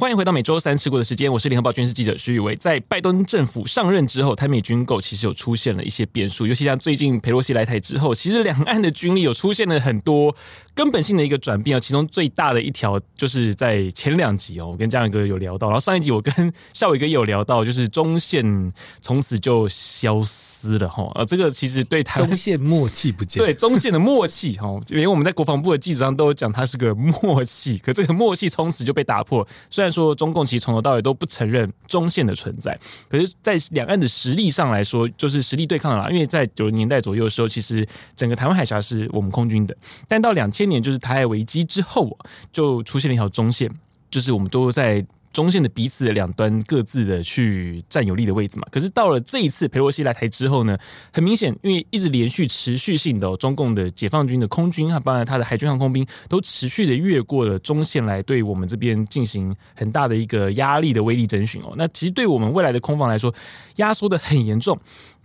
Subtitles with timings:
[0.00, 2.56] 欢迎回到每周三持股的时间，我是联合报军事记者徐宇威。
[2.56, 10.34] 在拜登政府上任之后，台美军购其实有出现了一些变数，尤其像最近佩洛西来台之后，其实两岸的军力有出现了很多
[10.74, 11.80] 根本性的一个转变啊。
[11.80, 21.10] 其中最大的一条就是在前两集哦，我跟嘉远哥有聊到，然后上一集我跟孝伟哥也有聊到，就是中线从此就消失了哈。
[21.12, 29.46] 啊，这个其实对台中线默契不见，对中线的默契哈，因为我们在国防部的记者上都有讲，它是个默契，可这个默契从此就被打破。
[29.68, 36.10] 虽然说中共其实从头到尾都不承认中线的存在，可是，在两岸的实力上来说，就是实力对抗了。
[36.10, 39.76] 因为在九十年代左右的时候，其实整个台湾海峡是我们空军的，
[40.08, 42.18] 但到两千年就是台海危机之后，
[42.52, 43.70] 就出现了一条中线，
[44.10, 45.04] 就是我们都在。
[45.32, 50.76] 中线的彼此的两端各自的去占有利的位置嘛，可是到了这一次裴洛西来台之后呢，
[51.12, 61.74] 很明显，因为一直连续持续性的、哦、中共的解放军的空军啊，包括他的海军航空兵，都持续的越过了中线来对我们这边进行很大的一个压力的威力征询哦。
[61.76, 63.34] 那其实对我们未来的空防来说，
[63.76, 64.78] 压缩的很严重，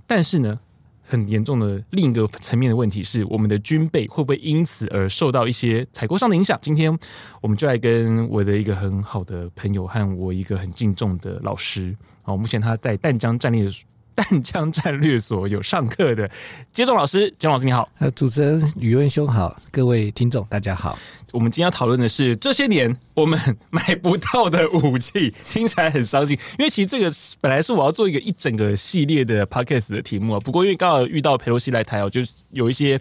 [0.05, 0.59] 但是呢。
[1.07, 6.57] 很严重的另一个层面的问题是，我们的军备会不会因此而受到一些采购上的影响？
[6.61, 6.97] 今天
[7.41, 13.69] 我们就来跟我的一个很好的朋友和我一个很敬重的老师，哦，目前他在淡江战略
[14.15, 16.29] 淡江战略所有上课的
[16.71, 20.97] 接种老师，江老师你好，呃，主持人宇文兄好，各位听众大家好。
[21.33, 23.37] 我们今天要讨论的是这些年我们
[23.69, 26.39] 买不到的武器，听起来很伤心。
[26.57, 32.97] 因为其实这个本来是我要做一个一整个系列的 podcast 的题目啊，不过因为刚好遇到佩洛西来台哦，就有一些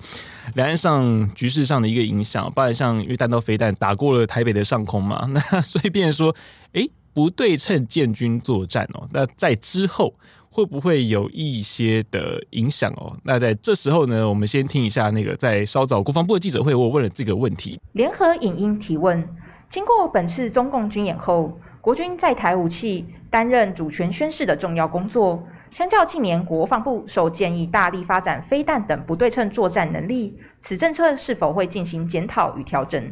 [0.54, 6.34] 两岸上局势上的一个影响，包含像因为弹道飞弹打过了台北的上空嘛， 那所以变成说，
[6.72, 10.12] 诶，不对称建军作战哦，那在之后。
[10.54, 13.12] 会不会有一些的影响哦？
[13.24, 17.80] 那在这时候呢，我们先听一下那个在稍早国防部的记者会，我问了这个问题。
[17.94, 19.28] 联合影音提问：
[19.68, 25.44] 经过本次中共军演后，国军在台武器担任主权宣示的重要工作。
[25.72, 33.02] 相较近年国防部受建议大力发展飞弹等不对称作战能力，此政策是否会进行检讨与调整？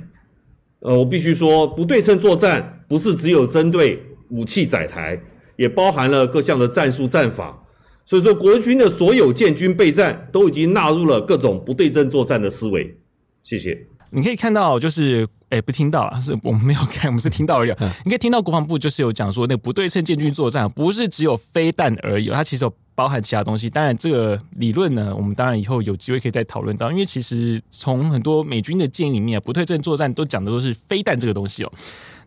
[0.79, 4.01] 呃，我必须说，不对称作战不是只有针对
[4.31, 5.19] 武器载台。
[5.63, 7.57] 也包含了各项的战术战法，
[8.05, 12.99] 所以说国军的所有建军备战都已经纳入了各种不对称作战的思维。
[13.45, 13.87] 谢谢。
[14.11, 17.71] 你可以看到，就是哎、欸，不听到了，是我们没有看，我们是听到而已。
[17.79, 23.71] 嗯、你可以听到国防部就是有讲说，那个不对称建军作战不是只有飞弹而已，它其实有包含其他东西。
[23.71, 31.73] 当然，这个理论呢，我们当然以后有机会可以再讨论到，因为其实从很多美军的建议里面，不对称作战都讲的都是飞弹这个东西哦。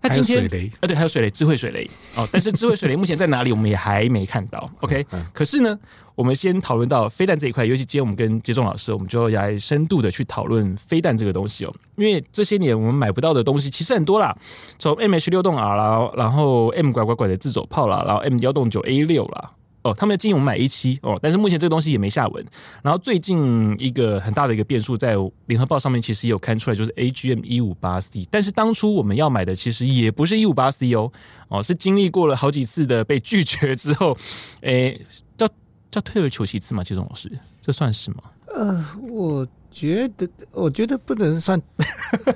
[0.01, 0.45] 那今天，
[0.79, 2.28] 啊，对，还有水雷，智慧水雷哦。
[2.31, 4.69] 但是 智慧水雷目前在哪里，我们也还没看到。
[4.81, 5.78] OK，可是呢，
[6.16, 11.73] 我们先讨论到飞弹这一块，尤其今天我们跟杰仲老师，我们就要来深度的去讨论飞弹这个东西哦。
[11.95, 14.35] 因为这些年我们买不到的东西其实很多啦，
[14.78, 19.51] 从 MH 六洞 R 啦，然后 M 拐拐拐的自走炮啦，然后 M 幺洞九 A 六啦。
[19.85, 22.44] 哦，他们的建议我们买 A 七哦，但是目前这个东西也没下文。
[22.81, 25.16] 然后最近一个很大的一个变数，在
[25.46, 28.28] 联合报上面其实也有看出来，就是 AGM 一五八 C。
[28.31, 31.12] 但是当初我们要买的其实也不是一五八 C 哦，
[31.50, 34.18] 哦，是经历过了好几次的被拒绝之后，
[34.62, 35.00] 诶，
[35.38, 35.47] 叫
[35.91, 37.31] 叫退而求其次嘛，接种老师，
[37.62, 38.18] 这算是吗？
[38.56, 41.62] 呃，我觉得，我觉得不能算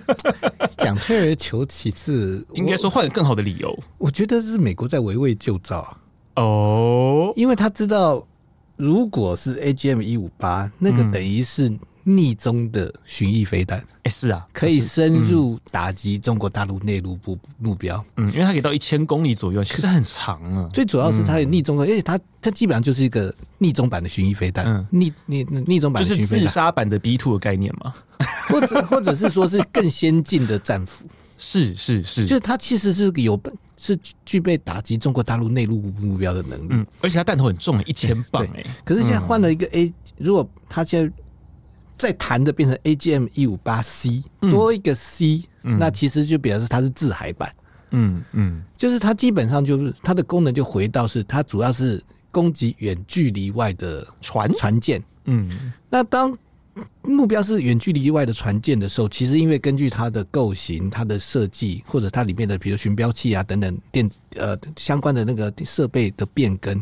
[0.78, 3.76] 讲退而求其次，应该说换个更好的理由。
[3.98, 5.98] 我觉得是美国在围魏救赵啊。
[6.36, 8.26] 哦，因为他知道，
[8.78, 11.72] 如果是 AGM 一五八，那个等于是
[12.04, 20.70] 逆中的巡弋飞弹，哎，是啊，可以深入打击中国大陆内陆部目标，嗯，因为它可以到一千公里左右，其实很长啊。
[20.74, 27.94] 最主要是它有逆中的，而且它它基本上就是一个逆中版的巡弋飞弹，嗯，逆逆逆中版就是自杀版的 B two 的概念嘛，
[28.48, 31.06] 或者或者是说是更先进的战斧，
[31.38, 33.54] 是是是，就是它其实是有本。
[33.80, 38.66] 是具备打击中国大陆内陆目标的能力，嗯，而且它弹头很重，一千磅哎。
[38.84, 41.14] 可是现在换了一个 A，、嗯、如果它现在
[41.98, 47.54] 再弹的变成 AGM 一五八 C，多一个 C，、嗯、那其实就表示它是自海版，
[47.92, 54.52] 嗯嗯，就是它基本上就是它的功能就回到是它主要是攻击远距离外的船？
[54.54, 56.38] 船舰，嗯，那当。
[57.02, 66.82] 目标是远距离以外的船舰的时候，其实因为根据它的构型、它的设计，或者它里面的比如寻标器啊等等电呃相关的那个设备的变更，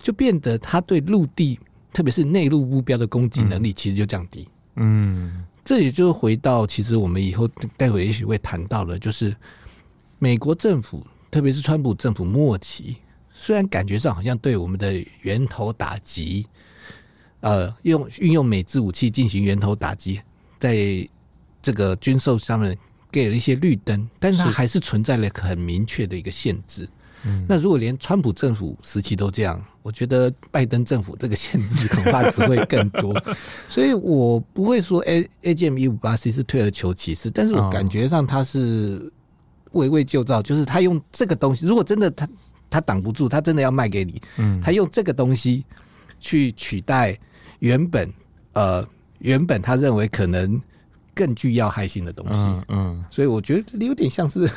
[0.00, 1.58] 就变得它对陆地，
[1.92, 4.46] 特别是内陆目标的攻击能力，其实就降低。
[4.76, 9.34] 嗯，这也就回到其实我们以后待会也许会谈到的，就是
[10.18, 12.96] 美国政府，特别是川普政府末期
[13.32, 16.46] 虽然感觉上好像对我们的源头打击，
[17.44, 20.18] 呃，用运用美制武器进行源头打击，
[20.58, 21.06] 在
[21.60, 22.74] 这个军售上面
[23.12, 26.88] 给了一些绿灯，但是它还是存在了很明确的一个限制。
[27.26, 33.14] 嗯，那如果连川普政府时期都这样，我觉得拜登政府这个限制恐怕只会更多。
[33.68, 39.12] 所以我不会说 A A G M 一五八 C 是退而求其次，但是我感觉上它是
[39.72, 42.26] 围魏救赵，就是他用这个东西，如果真的他
[42.70, 45.64] 他挡不住，他真的要卖给你，嗯，他用这个东西
[46.18, 47.18] 去取代
[47.60, 48.12] 原本
[48.52, 48.84] 呃
[49.18, 50.60] 原本他认为可能。
[51.16, 54.50] 更具要害性的东西，嗯，嗯，所以我觉得有点像是围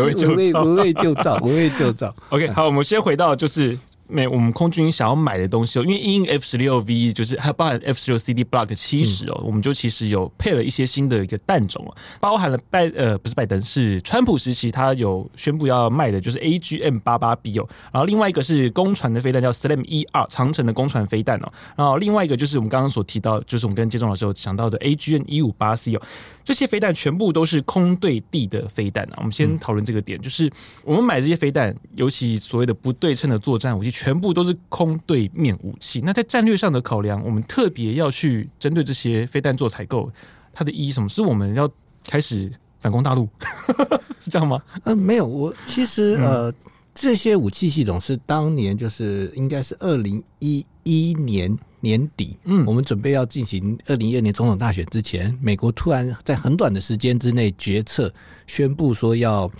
[0.00, 2.12] 魏救围魏救赵，围魏救赵，围魏救赵。
[2.30, 3.78] OK，好，我们先回到就是。
[4.10, 24.76] 没，我们空军想要买的东西哦，因为因 F 十六 V 就是还有包含 F 十六 CD Block 七十哦，我们就其实有配了一些新的一个弹种哦，包含了拜呃不是拜登是川普时期他有宣布要卖的就是 AGM 八八 B 哦，然后另外一个是公船的飞弹叫 SLAM 一二长城的公船飞弹哦，然后另外一个就是我们刚刚所提到，就是我们跟建忠老师有讲到的
[24.78, 26.02] AGM 一五八 C 哦，
[26.42, 30.50] 这些飞弹全部都是空对地的飞弹啊，我们先讨论这个点，就是
[30.84, 33.99] 我们买这些飞弹，尤其所谓的不对称的作战武器。
[34.00, 36.00] 全部都是空对面武器。
[36.02, 40.10] 那在战略上的考量，我们特别要去针对这些飞弹做采购，
[40.54, 41.06] 它的意义什么？
[41.06, 41.70] 是我们要
[42.08, 42.50] 开始
[42.80, 43.28] 反攻大陆，
[44.18, 44.62] 是这样吗？
[44.84, 46.50] 呃，没有，我其实呃，
[46.94, 58.10] 这些武器系统是当年就是应该是二零一一年年底，嗯，我们准备要进行二零一二年总统大选之前，美国突然在很短的时间之内决策
[58.46, 59.50] 宣布说要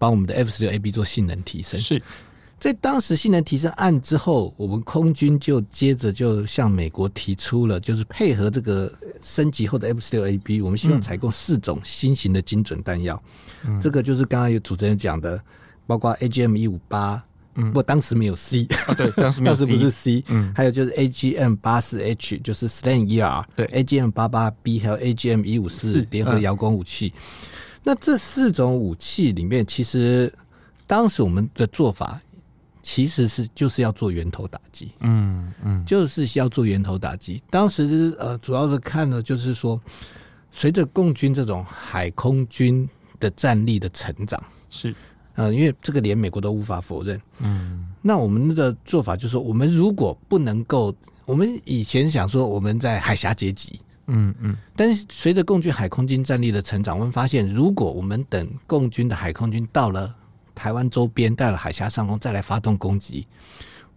[0.00, 2.02] 帮我们的 F 十六 A B 做性能提升，是。
[2.64, 8.90] 在当时性能提升案之后，我们空军就接着就向美国提出了，就是配合这个
[9.22, 13.22] 升级后的 F 十六 A B，我们希望采购四种新型的精准弹药。
[13.66, 15.38] 嗯、这个就是刚刚有主持人讲的，
[15.86, 17.22] 包括 A G M 一五八，
[17.52, 24.80] 不过当时没有 C，、啊、对，当时没有 C， 当时不是 C，嗯，还有就是 A G M 八四 H，就是 SLAN ER，，对，A G M 八八 B
[24.80, 27.12] 还有 A G M 一五四联合遥攻武器。
[27.14, 27.20] 嗯、
[27.82, 30.32] 那这四种武器里面，其实
[30.86, 32.18] 当时我们的做法。
[32.86, 37.42] 其实是就是要做源头打击，嗯嗯，就是要做源头打击。
[37.48, 39.80] 当时呃，主要是看的就是说，
[40.52, 42.86] 随着共军这种海空军
[43.18, 44.38] 的战力的成长，
[44.68, 44.94] 是。
[45.36, 50.94] 呃，因为这个连美国都无法否认，嗯，那我们的做法就是说，我们如果不能够，
[51.24, 60.14] 我们以前想说我们在海峡截击，嗯嗯，但是随着共军海空军战力的成长，我们发现，如果我们等共军的海空军到了。
[60.54, 63.26] 台湾周边带了海峡上空再来发动攻击，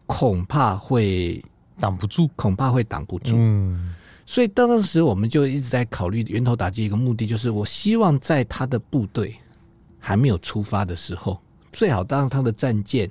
[0.06, 1.44] 恐怕会
[1.80, 3.36] 挡不住，恐怕会挡不住。
[3.36, 3.94] 嗯，
[4.26, 9.36] 所以当时我们就一直在考虑源头打击一个目的，就是我希望在他的部队
[10.00, 11.40] 还没有出发的时候，
[11.72, 13.10] 最好当他的战舰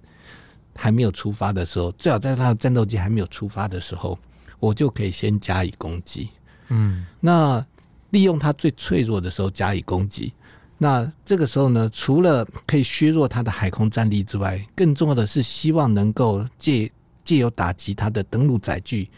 [0.75, 4.19] 还没有出发的时候，最好在他的战斗机还没有出发的时候，
[4.58, 6.31] 我就可以先加以攻击。
[6.69, 7.64] 嗯，那
[8.10, 10.32] 利用他最脆弱的时候加以攻击。
[10.78, 16.90] 那这个时候呢，除了可以削弱他的海空战力之外，更重要的是希望能够借
[17.25, 19.08] 借由打击他的登陆载具、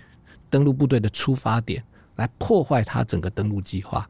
[0.48, 1.82] 登陆部队的出发点，
[2.14, 4.08] 来破坏他整个登陆计划，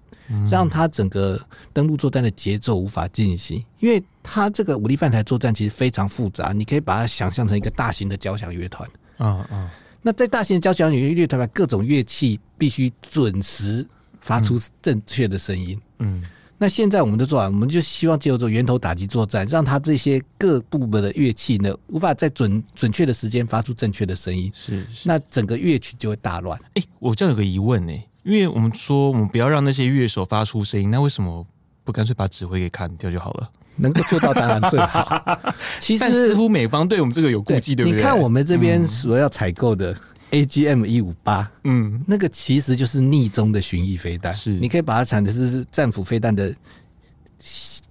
[0.50, 1.40] 让他整个
[1.72, 3.64] 登陆作战的节奏无法进行。
[3.80, 8.88] 因为他这个武力犯台作战其实非常复杂，你可以把它想象成一个大型的交响乐团。
[9.18, 9.70] 嗯嗯。
[10.02, 13.84] 那在大型的交响乐乐团，各种乐器必须准时
[14.20, 15.80] 发出正确的声音。
[15.98, 16.22] 嗯。
[16.60, 24.50] 那现在我们的做法，我们就希望借由这源头打击作战，让他这些各部门的乐器呢，无法在准准确的时间发出正确的声音。
[24.52, 26.58] 是，是，那整个乐曲就会大乱。
[26.74, 27.92] 哎、欸，我这样有个疑问呢，
[28.24, 31.46] 因为我们说我们不要让那些乐手发出声音，那为什么
[31.84, 33.48] 不干脆把指挥给砍掉就好了？
[33.76, 35.38] 能够做到当然最好。
[35.78, 37.98] 其实似乎美方对我们这个有顾忌，对不对？
[37.98, 39.96] 你看我们这边所要采购的。
[40.30, 46.54] A G M 一五八，嗯，那个其实就是逆中的巡弋飞弹，是，你可以把它产的是战斧飞弹的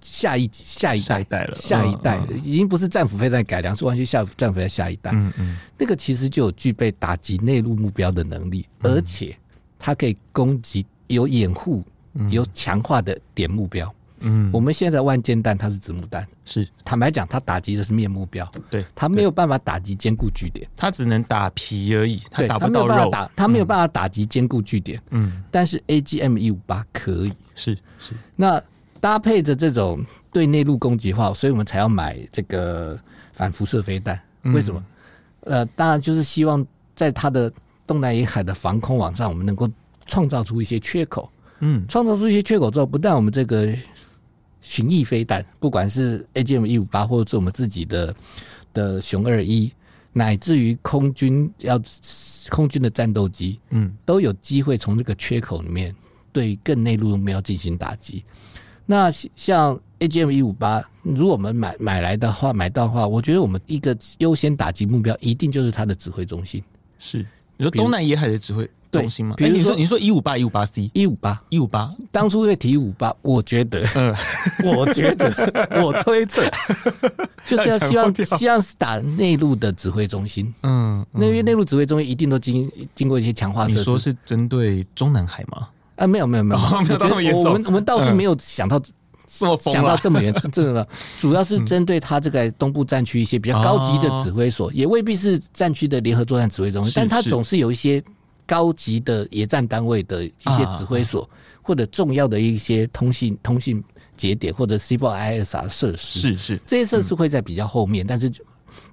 [0.00, 1.06] 下一下一代。
[1.06, 2.20] 下一代了，下一代。
[2.44, 9.36] 已经不是战斧飞弹改良，是完全下战斧的下一代，嗯嗯，那个其实就有具备打击内陆目标的能力，而且
[9.78, 11.82] 它可以攻击有掩护、
[12.30, 13.92] 有强化的点目标。
[14.20, 16.66] 嗯，我们现在万箭弹它是子母弹，是。
[16.84, 28.60] 坦白讲，它打击的是面目标，对，它没有办法打击坚固据点，它只能打皮而已，它打不到肉，打它没有办法打击坚固据点，嗯，但是 A G M 一五八可以，是是，那
[29.00, 32.98] 搭配着这种对内陆攻击的话，所以我们才要买这个
[33.32, 34.84] 反辐射飞弹，为什么？
[35.42, 37.52] 呃，当然就是希望在它的
[37.86, 39.70] 东南沿海的防空网上，我们能够
[40.06, 43.72] 创造出一些缺口，嗯，创造出一些缺口之后，不但我们这个。
[44.60, 48.14] 巡弋飞弹，不管是 AGM 一五八，或者是我们自己的
[48.72, 49.72] 的熊二一，
[50.12, 51.80] 乃至于空军要
[52.50, 55.94] 空军的战斗机，嗯，都有机会从这个缺口里面
[56.32, 58.24] 对更内陆目标进行打击。
[58.84, 66.62] 那像 AGM 一五八，如果我们买买来的话，买到的话，我觉得我们一个优先打击目标一定就是它的指挥中心。
[66.98, 67.18] 是，
[67.56, 68.68] 你说东南沿海的指挥
[69.00, 69.34] 中心吗？
[69.36, 71.40] 比如说，你说一五八一五八 C 一五八。
[71.50, 74.14] 一五八，当初会提一五八，我觉得，嗯，
[74.64, 75.30] 我觉得，
[75.82, 76.42] 我推测，
[77.44, 80.52] 就是要希望希望是打内陆的指挥中心。
[80.62, 83.78] 嗯，那因为内陆指挥中心一定都经经过一些强化设施。
[83.78, 85.68] 你说是针对中南海吗？
[85.96, 87.52] 啊，没有没有没有，没有这么严重。
[87.52, 88.78] 我们我们倒是没有想到
[89.26, 90.86] 这么想到这么远，真的，
[91.20, 98.02] 主要是针对他这个东部战区一些比较高级的指挥所，也未必是战区的联合作战指挥中心，但他总是有一些
[98.48, 101.30] 高级的野战单位的一些指挥所，
[101.62, 103.84] 或者重要的一些通信通信
[104.16, 108.32] 节点或者 C4ISR 设施，是是这些设施会在比较后面，但是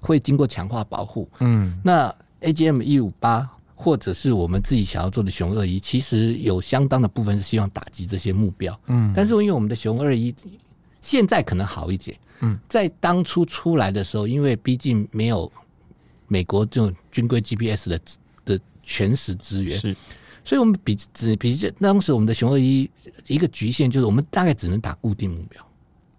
[0.00, 1.28] 会经过强化保护。
[1.40, 3.50] 嗯，那 AGM 一五八。
[3.78, 8.74] 或者是我们自己想要做的熊二一，其实有相当的部分是希望打击这些目标。
[8.86, 10.34] 嗯，但是因为我们的熊二一
[11.02, 12.18] 现在可能好一点。
[12.40, 15.52] 嗯，在当初出来的时候，因为毕竟没有
[16.26, 18.04] 美国这种军规 GPS 的的
[18.86, 19.94] 全时支援，是，
[20.44, 22.88] 所以我们比只比当时我们的雄二一
[23.26, 25.62] 一个局限就是我们大概只能打固定目标。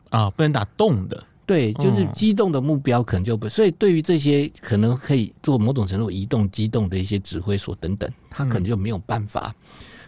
[0.10, 1.24] 啊，不能打动的。
[1.46, 9.56] 对，就是机动的目标可能就不，所以对于这些可能可以做某种程度移动、机动的一些指挥所等等，他可能就没有办法，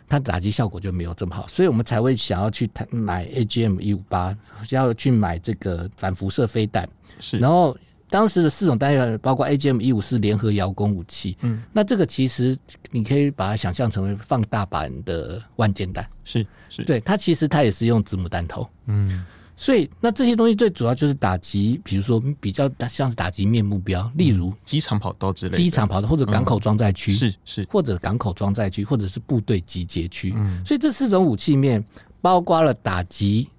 [0.09, 4.37] 他打击效果就没有这么好，所以我们才会想要去买 AGM 一五八，
[4.69, 6.85] 要去买这个反辐射飞弹。
[7.19, 7.77] 是，然后
[8.09, 12.57] 当时的四种弹药包括 AGM 一五四联合遥攻武器，嗯，那这个其实
[12.91, 19.25] 你可以把它想象成为放大版的万箭弹，是是，对，它其实它也是用子母弹头，嗯。
[19.61, 30.33] 所以，那这些东西最主要就是打击，比如说比较像是打击面目标，例如机场跑道之类的，机场跑道或者港口装载区，是是，或者港口装载区，或者是部队集结区。
[30.37, 31.83] 嗯，所以这四种武器面
[32.21, 33.49] 包括了打击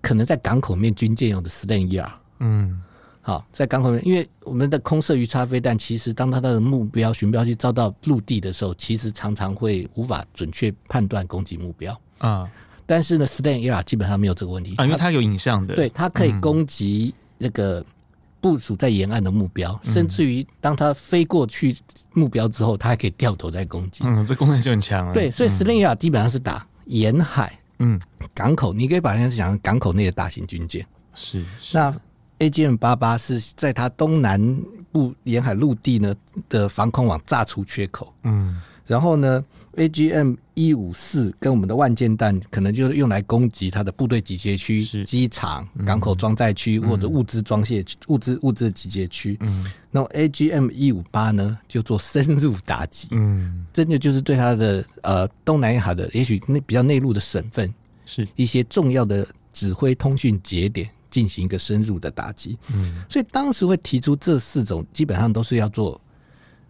[0.00, 2.12] 可能在港口面军舰用的 SLAM-E-R。
[2.40, 2.82] 嗯，
[3.28, 12.50] 好，在港口，因为我们的空射鱼叉飞弹，其实当它的目标巡标器遭到陆地的时候，其实常常会无法准确判断攻击目标啊。
[12.86, 17.84] 但是呢，Stan Era 基本上没有这个问题啊，因为它有影像的，对，它可以攻击那个
[18.40, 21.76] 部署在沿岸的目标，嗯、甚至于当它飞过去
[22.14, 24.04] 目标之后，它还可以掉头再攻击。
[24.06, 25.12] 嗯，这功能就很强了。
[25.12, 28.00] 对，所以 Stan Era 基本上是打沿海，嗯，
[28.32, 30.86] 港口，你可以把它想成港口内的大型军舰。
[31.14, 31.76] 是，是。
[31.76, 31.94] 那
[32.38, 34.40] AGM 八八是在它东南
[34.92, 36.14] 部沿海陆地呢
[36.48, 38.12] 的防空网炸出缺口。
[38.22, 38.60] 嗯。
[38.86, 39.44] 然后呢
[39.76, 49.36] ，AGM 一五四跟我们的万箭弹可能就是用来攻击它的部队集结区、机场、港口装载区或者物资装卸物资物资集结区。
[49.42, 53.08] 嗯，那 AGM 一五八呢，就做深入打击。
[53.10, 57.70] 嗯，真的就是对它的呃东南海的，也许那比较内陆的省份，
[58.06, 62.58] 是一些重要的指挥通讯节点进行一个深入的打击。
[62.74, 66.00] 嗯，所以当时会提出这四种，基本上都是要做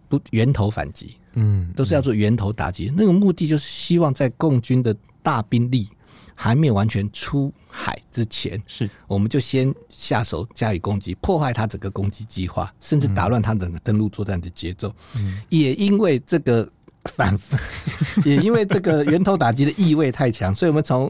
[0.07, 1.15] 不源头反击。
[1.33, 5.87] 嗯，都是要做源头打击，那个目的就是希望在共军的大兵力
[6.33, 14.93] 还没有完全出海之前，是我们就先下手加以攻击，破坏他整个攻击计划，甚至打乱他整个登陆作战的节奏。
[15.17, 16.67] 嗯，也因为这个
[17.05, 17.37] 反，
[18.25, 21.09] 也因为这个源头打击的意味太强，所以我们从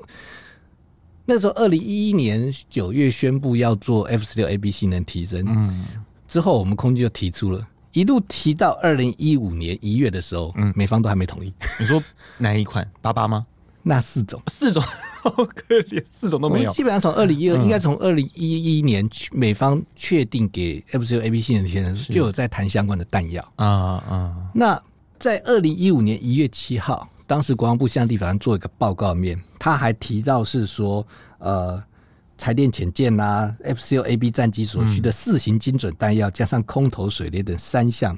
[1.32, 5.86] 那时候二零一一年九月宣布要做 F 十六 A B 性能提升，嗯，
[6.28, 7.68] 之后我们空军就提出了。
[7.94, 11.54] 一路提到二零一五年一月的时候，嗯，美方都还没同意。
[11.80, 12.04] 你说
[12.40, 12.90] 哪一款？
[13.00, 13.46] 八八吗？
[13.84, 14.82] 那四种，四种，
[15.24, 16.74] 好可怜，四种都没有。
[16.74, 24.36] 基本上从二零一二，应该从二零一一年，美方确定给 F 十六 A B 性能提升，就有在谈相关的弹药啊啊。
[24.52, 24.82] 那
[25.20, 31.06] 在二零一五年一月七号，当时国防部向立法院做一个报告面，他还提到是说，
[31.38, 31.82] 呃。
[32.42, 38.18] 柴电潜舰呐，F 十六 A B 战机所需的四型精准弹药，加上空投水雷等三项，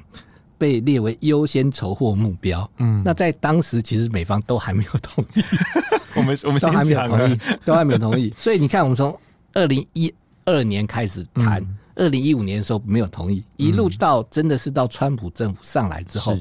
[0.56, 2.70] 被列为优先筹获目标。
[2.76, 5.42] 嗯，那在当时其实美方都还没有同意，
[6.14, 8.32] 我们我们都还没有同意，都还没有同意。
[8.38, 9.18] 所以你看，我们从
[9.54, 10.14] 二零一
[10.44, 11.60] 二年开始谈，
[11.96, 16.38] 二零一五年的时候没有同意，一路到真的是到川普政府上来之后，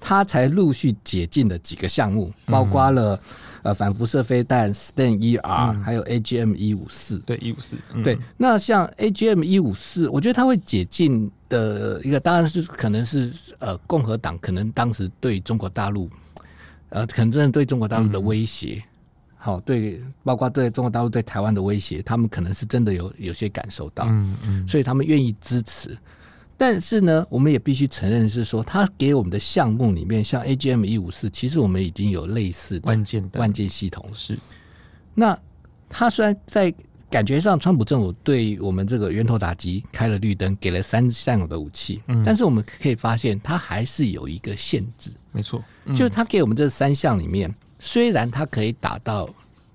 [0.00, 3.20] 他才陆续解禁了几个项目，包括了。
[3.62, 8.18] 呃，反辐射飞弹，stan E R，还有 AGM 一五四，对一五四，对。
[8.38, 16.08] 那像 AGM 一五四，我觉得它会解禁的一个，当然是可能是呃，共和党可能当时对中国大陆，
[16.88, 18.82] 呃，可能真的对中国大陆的威胁，
[19.36, 25.94] 好，对，包括对中国大陆对台湾的威胁，他们可能是真的有有些感受到，嗯嗯，所以他们愿意支持。
[26.62, 34.38] 但是呢，我们也必须承认是说，他给我们的项目里面，像 AGM 一五四，其实我们已经有类似的关键关键系统是。
[35.14, 35.34] 那
[35.88, 36.70] 他虽然在
[37.08, 45.10] 感觉上，川普政府对我们这个源头打击开了绿灯，给了三项的武器，嗯，但是我们可以发现，它还是有一个限制。
[45.32, 49.26] 没错，嗯，就是他给我们这三项里面，虽然它可以打到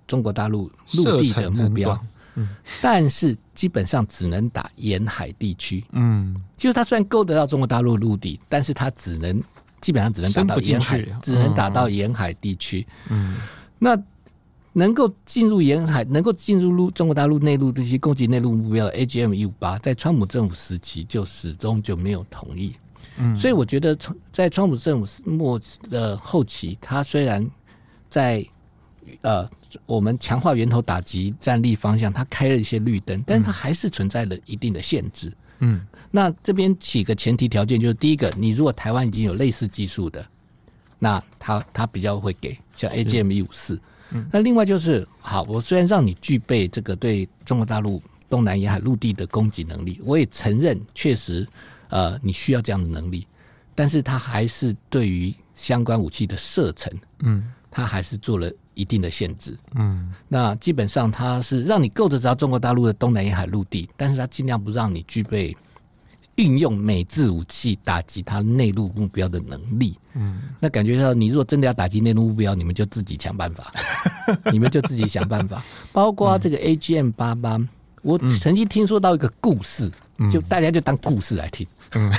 [0.06, 2.00] 中国大陆陆地的目标。
[2.36, 2.50] 嗯，
[2.82, 5.84] 但是基本上只能打沿海地区。
[5.92, 9.42] 嗯，就是它虽然够得到中国大陆陆地，但是它只能
[9.82, 12.86] 基本上只能打到沿海，只能打到沿海地区。
[13.10, 13.36] 嗯，
[13.80, 13.98] 那
[14.74, 22.76] 能够进入沿海，能够进入陆中国大陆内陆这些攻击内陆目标的 AGM 一五八，在川普政府时期就始终就没有同意。
[23.18, 23.98] 嗯，所以我觉得
[24.34, 25.58] 在川普政府末
[25.90, 27.50] 的后期，他虽然
[28.10, 28.46] 在
[29.22, 29.50] 呃。
[29.86, 35.30] 我们强化源头打击战力方向，它开了一些绿灯，但是它还是存在了一定的限制。
[35.60, 40.26] 嗯，那这边几个前提条件就是：第一个，你如果台湾已经有类似技术的，
[40.98, 43.78] 那它它比较会给，像 AGM 一五四。
[44.12, 51.46] 嗯，那另外就是，好，我虽然让你具备这个对中国大陆东南沿海陆地的攻击能力，我也承认确实，
[51.90, 53.28] 呃，你需要这样的能力，
[53.76, 58.50] 但是它还是对于相关武器的射程，嗯，它还是做了。
[58.76, 65.56] 一定的限制，嗯，那基本上它是让你够得着中国大陆的东南沿海陆地，但是它尽量不让你具备
[66.36, 73.72] 运用美制武器打击它内陆目标的能力，嗯，那感觉到你如果真的要打击内陆目标，你们就自己想办法，
[74.52, 75.64] 你们就自己想办法，
[75.94, 77.58] 包括这个 AGM 八八，
[78.02, 79.90] 我曾经听说到一个故事，
[80.30, 82.12] 就大家就当故事来听，嗯，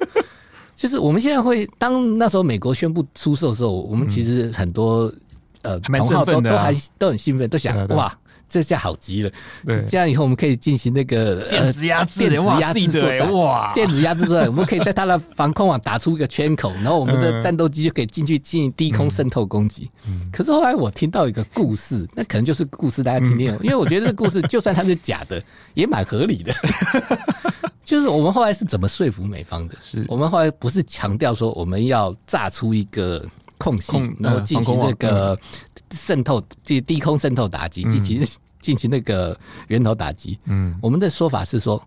[0.76, 5.10] 就是我们现在会当那时候美国宣布出售的时候，我们其实很多。
[5.62, 8.12] 呃，同号都都还都很兴奋，都想哇，
[8.48, 9.30] 这下好极了。
[9.64, 19.90] 对，这样以后我们可以进行那个电子压制，电子压制作战，哇，电子压制作战，我们可以在它的防空网打出一个圈口，然后我们的战斗机就可以进去进行低空渗透攻击。
[20.32, 23.46] 可是后来我听到一个故事，那可能就是故事，大家听听。
[23.62, 25.42] 因为我觉得这个故事就算它是假的，
[25.74, 26.54] 也蛮合理的。
[27.84, 29.74] 就是我们后来是怎么说服美方的？
[29.80, 33.22] 是我们后来不是强调说我们要炸出一个。
[33.58, 35.38] 空隙，然后进行这个
[35.92, 38.26] 渗透，这低空渗透打击，进行
[38.62, 40.38] 进行那个源头打击。
[40.44, 41.82] 嗯，我们的说法是说，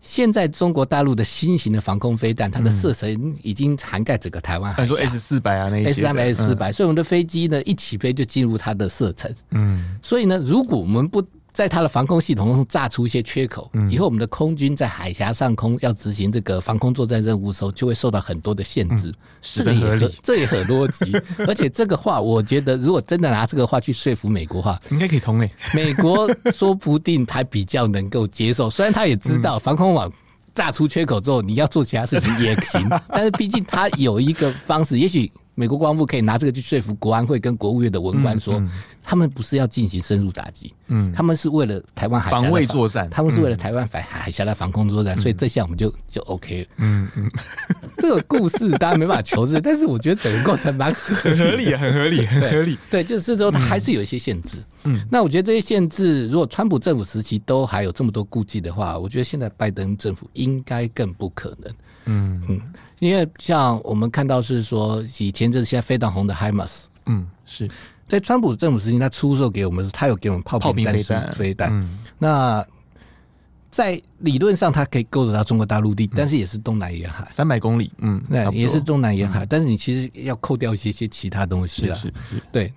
[0.00, 4.94] 现在中国大陆的新型的防空飞弹，它的射程已经涵盖整个台湾海峡。
[4.94, 5.88] 说 S 四百啊，那些。
[5.88, 9.30] S 三百、S 四百，所以我们的飞机呢一起飞就进入它的射程。
[9.50, 19.12] 嗯，所以呢，如果我们不在它的防空系统中炸出一些缺口，以后我们的空军在海峡上空要执行这个防空作战任务的时候，就会受到很多的限制。
[19.42, 21.12] 是的，合理，这也很逻辑。
[21.46, 25.50] 而且这个话，我觉得如果真的拿这个话去说服美国话，应该可以通诶。
[25.74, 30.12] 美国说不定还比较能够接受，虽然他也知道防空网
[30.54, 35.30] 炸出缺口之后，你要做其他事情也行， 但是毕竟他有一个方式，也许。
[35.54, 38.62] 美国国防部可以拿这个去说服国安会跟国务院的文官说，
[39.02, 47.30] 他们不是要进行深入打击，嗯，他们是为了台湾海峡防卫作战，他们是为了台湾海海峡的防空作战，所以这下我们就就 OK 了，嗯嗯。
[47.98, 52.78] 这个故事当然没办法求证， 但是我觉得整个过程蛮很合理，很合理，很合理。
[52.90, 55.06] 对，就是说它还是有一些限制，嗯。
[55.10, 61.74] 那我觉得这些限制，如果川普政府时期都还有这么多顾忌的话，我觉得现在拜登政府应该更不可能，
[62.06, 62.42] 嗯。
[62.48, 62.60] 嗯。
[63.00, 67.68] 因为像我们看到是说，以前就是现在非常红的海马斯，嗯，是
[68.06, 71.70] 在川普政府时期，他出售给我们，他有给我们炮兵战术飞弹。
[71.72, 72.64] 嗯，那
[73.70, 79.46] 在理论上，它可以够得到中国大陆地，但是也是东南沿海三百公里，嗯，那也是东南沿海。
[79.46, 82.72] 但是你其实要扣掉一些些其他东西了，是是，对。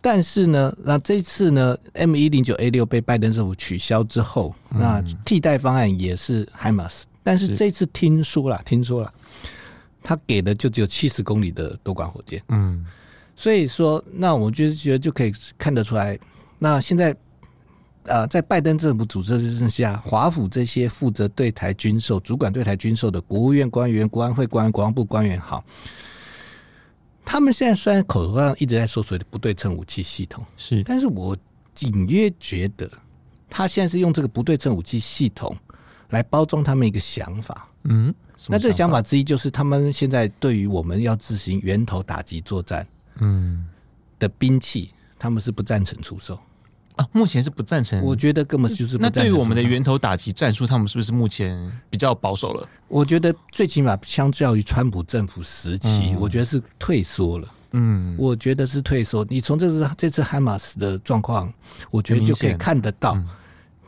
[0.00, 9.12] 但是呢，那这次呢，M 一零九 A 六被拜登政府取消之后，那替代方案也是海马斯，但是这次听说了，听说了。
[10.02, 12.84] 他给的就只有七十公里的多管火箭，嗯，
[13.36, 16.18] 所以说，那我就觉得就可以看得出来，
[16.58, 17.14] 那现在，
[18.04, 25.62] 呃，在拜登政府主政之下，华府这些负责对台军售、主管对台军售的国务院官员、国安会官员、国防部官员，好，
[27.24, 31.36] 他们现在虽然口头上一直在说所谓的不对称武器系统，是，但是我
[31.80, 32.90] 隐约觉得，
[33.48, 35.56] 他现在是用这个不对称武器系统
[36.10, 38.14] 来包装他们一个想法，嗯。
[38.48, 42.86] 那这个想法之一就是，他们现在对于我们要执行源头打击作战，
[43.18, 43.66] 嗯，
[44.18, 46.40] 的兵器，他们是不赞成出售
[46.96, 47.06] 啊。
[47.12, 48.96] 目前是不赞成，我觉得根本就是。
[48.96, 52.66] 那对于我们的源头打击战术，他们是不是目前比较保守了？
[52.88, 57.48] 我觉得最起码相较于川普政府时期，我觉得是退缩了。
[57.72, 59.22] 嗯，我觉得是退缩。
[59.28, 61.52] 你从这次这次哈马斯的状况，
[61.90, 63.22] 我觉得就可以看得到，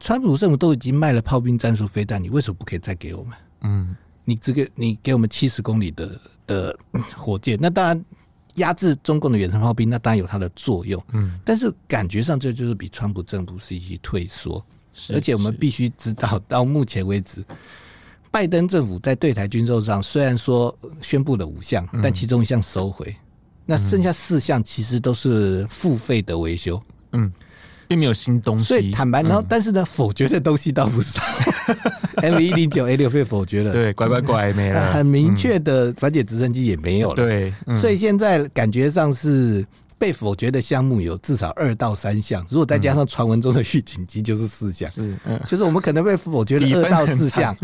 [0.03, 3.39] 川普政府都已经卖了炮兵战术飞弹，你为什么不可以再给我们？
[3.61, 6.77] 嗯，你这个你给我们七十公里的的
[7.15, 8.05] 火箭，那当然
[8.57, 11.01] 压制中共的远程炮兵，那当然有它的作用。
[11.13, 14.61] 嗯，但是感觉上这就是比川普政府是一些退缩，
[15.15, 17.45] 而且我们必须知道，到目前为止。
[18.33, 23.17] 拜登政府在对台军售上虽然说宣布了五项，但其中一项收回，嗯、
[23.67, 27.33] 那剩下四项其实都是付费的维修，嗯，
[27.93, 28.65] 并没有新东西。
[28.65, 31.23] 所以坦白，然后但是呢，否决的东西倒不少。
[32.23, 34.91] M 一零九 A 六被否决了，对，乖乖乖没了。
[34.93, 37.53] 很明确的反解直升机也没有了，对。
[37.81, 39.65] 所以现在感觉上是。
[39.99, 44.91] 被否决的项目有至少二到三项，如果再加上传闻中的预警机，就是四项。
[44.91, 47.57] 是，嗯，就是我们可能被否决了二到四项，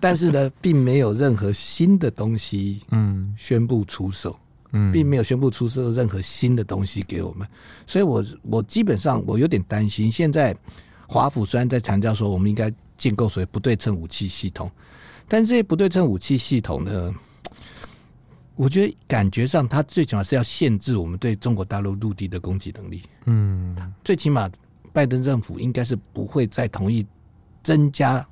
[0.00, 4.43] 但是呢，并没有任何新的东西，嗯，宣布出手，嗯，
[4.92, 7.46] 并没有宣布出售任何新的东西给我们，
[7.86, 10.56] 所以我我基本上我有点担心，现在
[11.06, 14.70] 华府虽然在强调说我们应该建构所谓不对称武器系统，
[15.28, 17.14] 但这些不对称武器系统呢？
[18.56, 23.02] 我觉得感觉上，它最起码是要限制我们对中国大陆陆地的攻击能力。
[23.24, 24.48] 嗯，最起码
[24.92, 27.04] 拜登政府应该是不会再同意
[27.64, 28.24] 增加，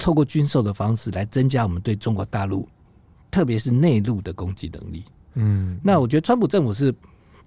[0.00, 2.68] 透过军售的方式来增加我们对中国大陆，
[3.28, 5.04] 特别是内陆的攻击能力。
[5.34, 6.94] 嗯，那我觉得川普政府是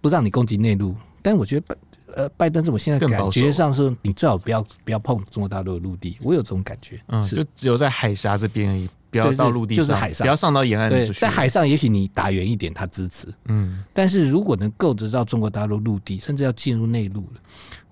[0.02, 1.76] 不让你攻击内陆，但我觉得拜
[2.16, 6.18] 呃拜登政府现在感觉上是，你最好不要不要碰中国大陆的陆地。
[6.22, 8.90] 我有这种感觉，嗯，就只有在海峡这边而已。
[9.10, 10.90] 不要到陆地上，就是海上，不要上到沿岸。
[10.90, 13.34] 对，在海上，也许你打远一点，他支持。
[13.46, 17.40] 嗯，但是如果能够得到中国大陆陆地，甚至要进入内陆了，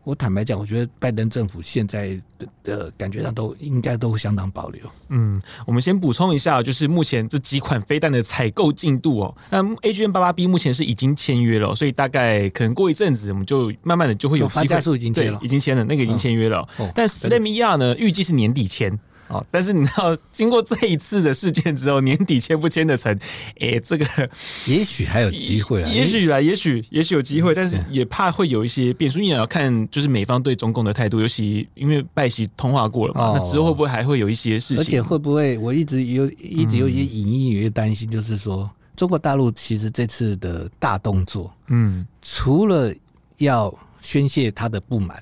[0.06, 4.82] 我坦白讲，我觉得拜登政府现在的的感觉上都应该都相当保留。
[5.10, 9.36] 嗯，我们先补充一下，就是目前这几款飞弹的采购进度哦。
[9.50, 14.68] 那 AGM 八八 B 目前是已经签约了，所以大概可能过一阵子，我们就慢慢的就会有机会。
[14.68, 16.66] 发数已经签了，已经签了，那个已经签约了。
[16.80, 18.98] 嗯哦、但 SLAM-ER 呢，预计是年底签。
[19.28, 23.12] 哦，但是你知道， 经过这一次的事件之后，年底签不签得成？
[23.60, 24.06] 哎、欸，这个
[24.68, 34.78] 也许还有机会啊，也许啦，也许也许有机会，但是也怕会有一些变数，因为也要看就是美方对中共的态度，尤其因为拜习通话过了嘛，哦、那之后会不会还会有一些事情？
[34.80, 42.94] 而且会不会，我一直有一直有一些隐隐约约担心，就是说、嗯、中国大陆其实这次的大动作，嗯，除了
[43.38, 45.22] 要宣泄他的不满、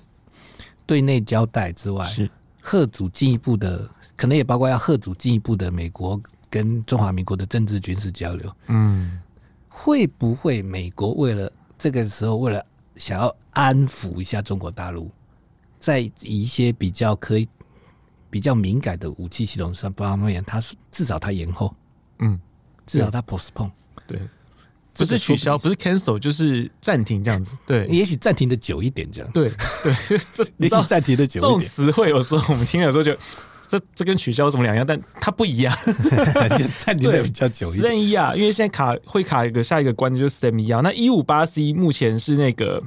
[0.86, 2.30] 对内交代之外，是。
[2.64, 8.52] 吓阻进一步的，可能也包括要贺阻进一步的美国跟中华民国的政治军事交流。
[8.68, 9.20] 嗯，
[9.68, 15.12] 会不会美国为了这个时候，为了想要安抚一下中国大陆，
[15.80, 17.48] 在一些比较可以
[18.30, 21.76] 比较敏感的武器系统上方面，他至少他延后，
[22.20, 22.40] 嗯，
[22.86, 23.72] 至少他 postpone，
[24.08, 24.22] 对。
[24.96, 27.58] 不是取消，不是 cancel，就是暂停这样子。
[27.66, 29.32] 对，你也许暂停的久一点，这样。
[29.32, 29.50] 对
[29.84, 29.94] 对，
[30.36, 33.12] 这你知道暂停的久一点，这种词汇有时候我们听了说就，
[33.68, 34.86] 这这跟取消有什么两样？
[34.86, 37.92] 但它不一样，就暂停的比较久一点。
[37.92, 42.84] SLAM-1 啊，因为现在卡会卡一个下一个关就是 SLAM-1，那一五八 C 目前是那个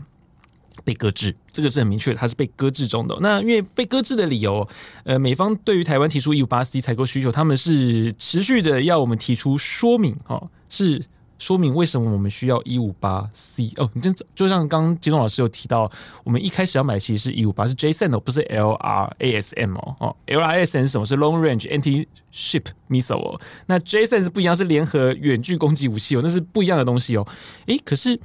[0.85, 3.19] 被搁置，这个是很明确的，它是被搁置中的。
[3.21, 4.69] 那因为被搁置的理由，
[5.03, 11.03] 呃，美方对于台湾提出一五八 C 采购需求，他们是持续的要我们提出说明，哈，是。
[11.39, 15.91] 说明为什么我们需要一五八 C 哦，你这就像刚刚金东老师有提到，
[16.25, 21.05] 我们一开始要买其实是一五八，是 JSON 哦，不是 LRASM 哦哦，LRASM 是什么？
[21.05, 27.27] 是 Long Range Anti-Ship Missile 哦，那 JSON 是不一样，是联合远距攻击武器哦，那是不一样的东西哦。
[27.67, 28.19] 诶，可是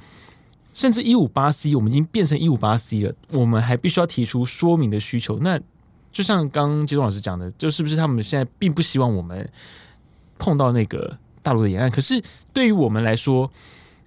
[0.72, 5.38] 甚至一五八 C 我们已经变成一五八 C 了，我们还必须要提出说明的需求。
[5.40, 5.60] 那
[6.10, 9.46] 就像刚刚金东老师讲的，就是不是他们现在并不希望我们
[10.38, 11.18] 碰到那个。
[11.44, 12.22] 大陆的沿岸，可是
[12.52, 13.50] 对于我们来说，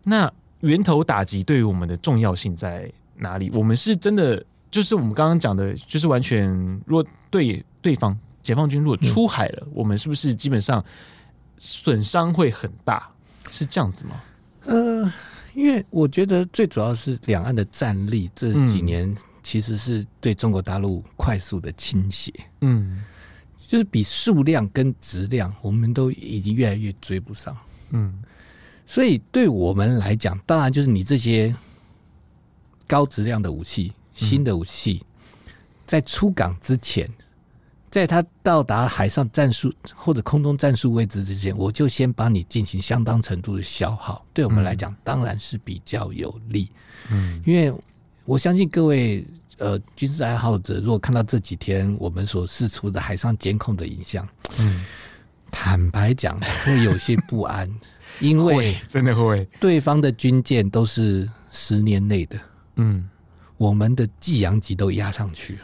[0.04, 0.32] 那
[0.62, 3.50] 源头打击对于我们的重要性在哪里？
[3.52, 6.48] 我们是真的，就是我们刚刚讲的，就是完全，
[6.86, 10.84] 如果对对方解放军如果出海了，嗯、我们是不是基本上
[11.58, 13.10] 损伤会很大？
[13.52, 14.22] 是这样子吗？
[14.66, 15.14] 呃，
[15.54, 22.34] 因为我觉得最主要是两岸的战力这几年其实是对中国大陆快速的倾斜。
[22.62, 23.04] 嗯。
[23.68, 27.58] 就是比数量跟质量，我们都已经越来越追不上。
[27.90, 28.22] 嗯，
[28.86, 31.54] 所以对我们来讲，当然就是你这些
[32.88, 35.04] 高质量的武器、新的武器，
[35.86, 37.10] 在出港之前，
[37.90, 44.26] 在它到达海上战术或者空中战术位置之前，我就先帮你进行相当程度的消耗。
[44.34, 46.70] 对我们来讲，当然是比较有利。
[47.10, 47.74] 嗯，因为
[48.26, 49.26] 我相信各位。
[49.58, 54.28] 呃，军事爱好者如果看到这几天我们所释出的海上监控的影像，
[54.60, 54.84] 嗯，
[55.50, 57.74] 坦白讲，会有些不安，
[58.20, 62.38] 因为真的会，对方的军舰都是十年内的，
[62.76, 63.10] 嗯，
[63.58, 65.62] 我们的济阳级都压上去了，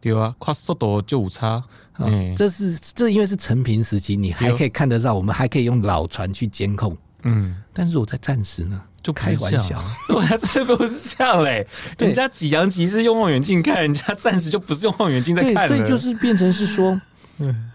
[0.00, 1.62] 对啊，跨速度就有差，
[1.98, 11.66] 嗯，这是这因为是成平时期，你还可以看得到，我们还可以用老船去监控，嗯，但是我在战时呢，就开玩笑， 对啊，这不是像嘞，
[11.98, 17.00] 人家济阳级是用望远镜看，人家暂时就不是用望远镜在看，所以就是变成是说，
[17.38, 17.70] 嗯。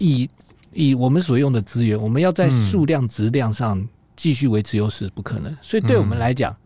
[0.00, 0.30] 以
[0.78, 5.52] 以我们所用的资源，我们要在数量、质量上继续维持优势，不可能。
[5.60, 6.56] 所以，对我们来讲，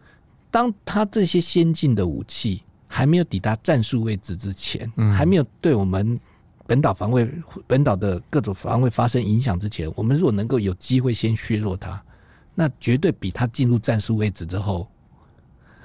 [0.50, 6.20] 当他这些先进的武器还没有抵达战术位置之前，还没有对我们
[6.66, 7.26] 本岛防卫、
[7.66, 11.98] 本岛的各种防卫发生影响之前，我们如果能够有机会先削弱它，
[12.54, 14.86] 那绝对比他进入战术位置之后，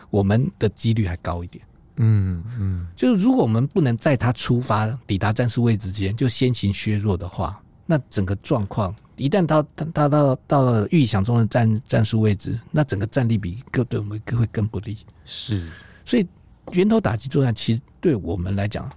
[0.09, 1.63] 我们的几率还高一点。
[1.95, 14.97] 嗯嗯，就是如果我们不能在他出发抵达战术位置之前就先行削弱的话，那整个状况一旦到他到到了预想中的战战术位置，那整个战力比各对我们各会更不利。
[15.25, 15.67] 是，
[16.05, 16.27] 所以
[16.73, 18.87] 源头打击作战其实对我们来讲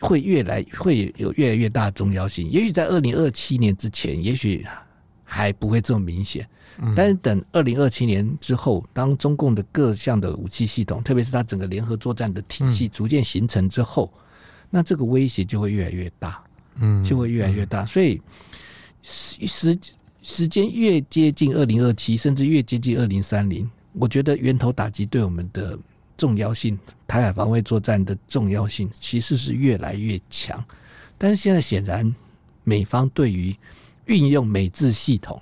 [0.00, 2.50] 会越来会有越来越大的重要性。
[2.50, 4.66] 也许在二零二七年之前，也许
[5.24, 6.46] 还不会这么明显。
[6.96, 14.10] 但是等二零二七年之后，当中共的各项的武器系统，特别是它整个联合作战的体系逐渐形成之后，
[14.70, 16.42] 那这个威胁就会越来越大，
[16.80, 17.86] 嗯，就会越来越大。
[17.86, 18.20] 所以
[19.02, 19.78] 时
[20.22, 25.78] 时间越接近二零二七，甚至越接近二零三零，我觉得源头打击对我们的
[26.16, 30.62] 重要性，台海防卫作战的重要性，其实是越来越强。
[31.16, 32.14] 但是现在显然，
[32.64, 33.56] 美方对于
[34.06, 35.40] 运用美制系统。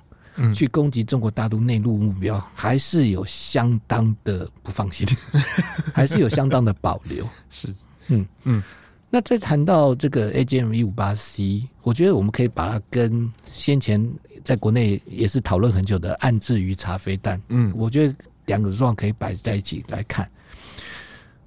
[0.54, 5.04] 去攻击中国大陆内陆目标，还是有相当的不放心，
[5.92, 7.28] 还是有相当的保留。
[7.50, 7.74] 是，
[8.06, 8.62] 嗯嗯。
[9.10, 14.06] 那再谈到这个 AGM 一五八 C，我觉得我们可以把它跟先前
[14.44, 18.14] 在国内也是讨论很久的暗置鱼茶飞弹，嗯，我觉得
[18.46, 20.28] 两个状况可以摆在一起来看。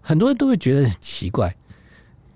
[0.01, 1.55] 很多人都会觉得很奇怪，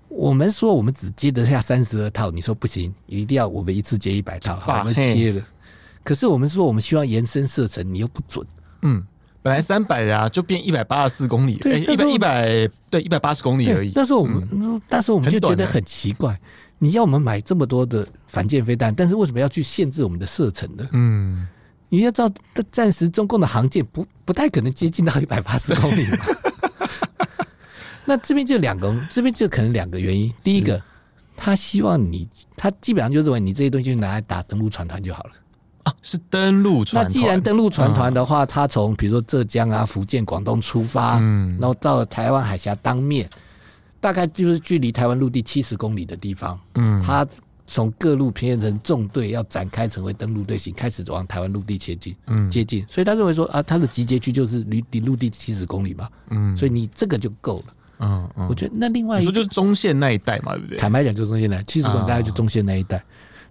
[0.08, 5.42] 我们说我们只接得下三十二套，你说不行，一定要我们一次接一百套，好，我们接了。
[6.04, 8.46] 可是我们说，我们希望延伸射程，你又不准。
[8.82, 9.04] 嗯，
[9.46, 13.92] 本来三百啊，就变一百八十四公里，对，一百一百，对，一百八十公里而已。
[13.94, 16.36] 那时候我们，嗯、但是我们就觉得很奇怪，
[16.80, 20.84] 你要我们买这么多的反舰飞弹，但是为什么要去限制我们的射程呢？
[20.90, 21.46] 嗯，
[21.88, 22.28] 你要知道，
[22.72, 26.16] 暂时中共的航舰不不太可能接近到一百八十公里嘛。
[28.04, 30.34] 那这边就两个，这边就可能两个原因。
[30.42, 30.82] 第一个，
[31.36, 35.30] 他希望你，他基本上就认为你这些东西就拿来打登陆船团就好了。
[35.86, 37.04] 啊，是登陆船。
[37.04, 43.30] 那既然登陆船团的话，嗯、他从比如说浙江啊、福建、广东出发，嗯，然后到了台湾海峡当面，
[44.00, 47.24] 大概就是距离台湾陆地七十公里的地方，嗯，他
[47.68, 52.84] 从各路编成纵队，要展开成为登陆队形，开始往台湾陆地接近，嗯，接近。
[52.88, 57.64] 所以他认为说啊，他的集结区就是离离陆地七十公里嘛，嗯，所以你这个就够了，
[58.00, 58.48] 嗯嗯。
[58.48, 60.78] 我觉得那另外你说就是中线那一带嘛，对不对？
[60.78, 63.00] 坦白讲，就是中线那七十公里，大概就中线那一带。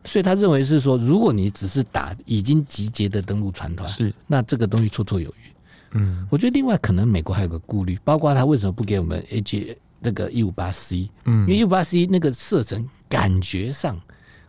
[0.06, 5.52] 所以他认为是说，如果你只是打已经集结的登陆船团，是那这个东西绰绰有余。
[5.92, 11.10] 嗯，我觉得另外可能美国还有个顾虑，包括他为什么不给我们 A G 那个一五八 C？
[11.26, 14.00] 嗯，因为一五八 C 那个射程感觉上，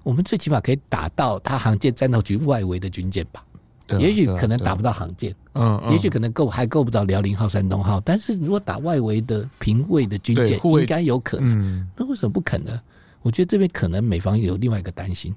[0.02, 3.42] 我们最起码可以打到他航舰战斗局外围的军舰吧？
[3.86, 11.86] 对，也许可能打不到航舰，嗯，也许可能够还够不着辽宁号、山东号，但是如果打外围的平卫的军舰，应该有可能。
[11.96, 12.76] 那为什么不可能？
[13.26, 15.34] 我觉得这边可能美方有另外一个担心，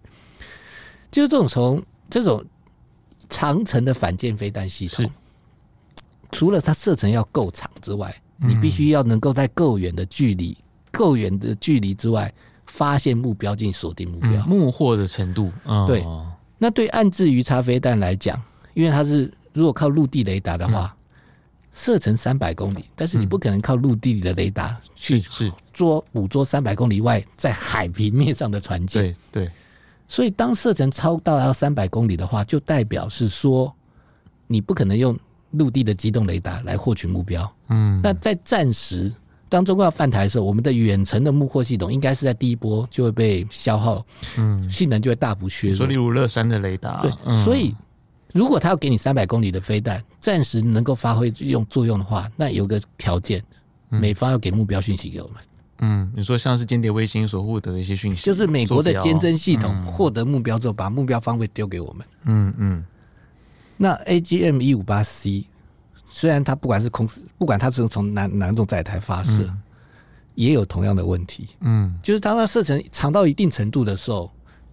[1.10, 2.46] 就是这种从这种
[3.30, 5.10] 长程的反舰飞弹系统，
[6.32, 10.56] 除了它射程要够长之外，你必须要能够在够远的距离、
[10.92, 12.32] 够远的距离之外
[12.68, 15.52] 发现目标进行锁定目标，目获的程度。
[15.88, 16.06] 对，
[16.60, 18.40] 那对暗制鱼叉飞弹来讲，
[18.76, 20.96] 因为它是如果靠陆地雷达的话。
[21.80, 25.24] 射程三百公里，但是你不可能靠陆地里的雷达去
[25.72, 29.04] 捉捕捉三百公里外在海平面上的船舰。
[29.32, 29.52] 对对，
[30.06, 33.74] 所以当射程超到要三百公里的话，就代表是说
[34.46, 35.18] 你不可能用
[35.52, 37.50] 陆地的机动雷达来获取目标。
[37.70, 39.10] 嗯，那在战时
[39.48, 44.06] 当中国要犯台的时候，我们的远程的目获系统应该是在第一波就会被消耗，
[44.38, 45.76] 嗯，性能就会大幅削弱。
[45.78, 47.74] 说例如乐山的雷达，对，嗯、所以。
[48.32, 53.44] 如果他要给你三百公里的飞弹，暂时能够发挥用作用的话，那有个条件，
[53.88, 55.38] 美方要给目标讯息给我们。
[55.80, 62.08] 嗯，你说像是间谍卫星所获得的一些讯息，就是美国的监侦系统获得目标之后，把目标方位丢给我们。
[62.26, 62.86] 嗯嗯。
[63.78, 65.46] 那 AGM 一五八 C
[66.10, 69.50] 虽然它不管是空，不管它是从哪哪种载台发射，
[70.36, 71.48] 也有同样的问题。
[71.62, 74.30] 嗯，就是当它射程长到一定程度的时候。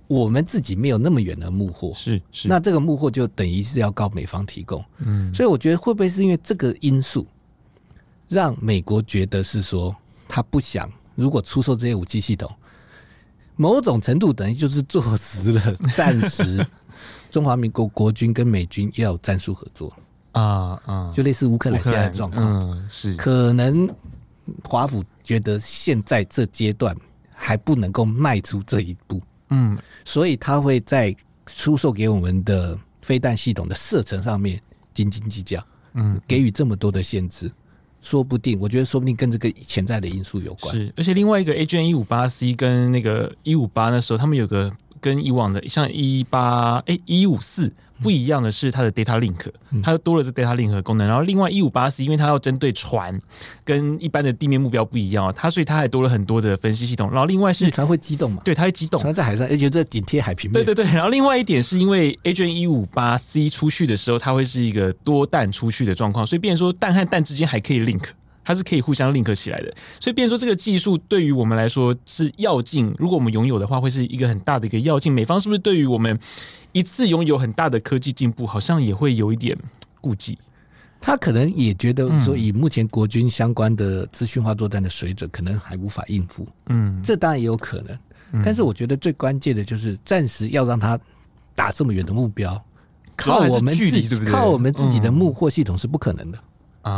[0.06, 7.26] 我们自己没有那么远的幕货，是是，那这个幕货就等于是要告美方提供，嗯，所以我觉得会不会是因为这个因素，
[8.28, 9.94] 让美国觉得是说
[10.28, 12.50] 他不想如果出售这些武器系统，
[13.56, 16.64] 某种程度等于就是坐实了暂时
[17.30, 19.92] 中华民国国军跟美军要有战术合作。
[20.32, 23.16] 啊啊，就类似乌克兰现在的状况，嗯，是。
[23.16, 23.88] 可能
[24.62, 26.94] 华府觉得现在这阶段
[27.32, 29.18] 还不能够迈出这一步。
[29.50, 31.14] 嗯，所以他会在
[31.46, 34.60] 出售给我们的飞弹系统的射程上面
[34.92, 37.50] 斤斤计较，嗯，给予这么多的限制，
[38.02, 40.74] 说不定，我觉得说不定跟这个潜在的因素有关。
[40.74, 44.72] 是，而且另外一个 AGM 一五八 C 跟那个一五八那时候，他们有个
[45.06, 47.72] 跟以往的像一八哎一五四。
[48.02, 49.50] 不一样的是它的 data link，
[49.82, 51.06] 它又多了这 data link 的功能。
[51.06, 53.18] 然后另外一五八 C，因为它要针对船，
[53.64, 57.10] 跟一般的地面目标不一样，它所以它还多了很多的分析系统。
[57.10, 58.42] 然后另外是船会机动嘛？
[58.44, 60.62] 对，它会机动，船在海上，而且在紧贴海平面。
[60.62, 60.84] 对对对。
[60.92, 68.02] 然后另外一点是因为 AGM 一五八 C 出去的时候，它会是一个多弹出去的状况，所以变成说弹和弹之间还可以 link。
[68.46, 72.94] 它是可以互相 link 起来的，所以变说这个技术对于我们来说是要进。
[72.96, 75.12] 如果我们拥有的话，会是一个很大的一个要进。
[75.12, 76.16] 美方是不是对于我们
[76.70, 79.58] 一次拥有很大的科技进步，好像也会有一点
[80.00, 80.38] 顾忌？
[81.00, 86.46] 他可能也觉得说，以目前国军相关的资讯化作战的水准，可能还无法应付。
[86.68, 87.98] 嗯，这当然也有可能。
[88.44, 90.96] 但是我觉得最关键的就是暂时要让他
[91.56, 92.64] 打这么远的目标，
[93.16, 96.38] 靠我们自己，靠我们自己的木货系统是不可能的。
[96.90, 96.92] 啊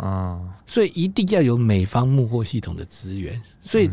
[0.00, 0.40] 啊！
[0.66, 3.40] 所以一定要有美方幕后系统的支援。
[3.62, 3.88] 所以，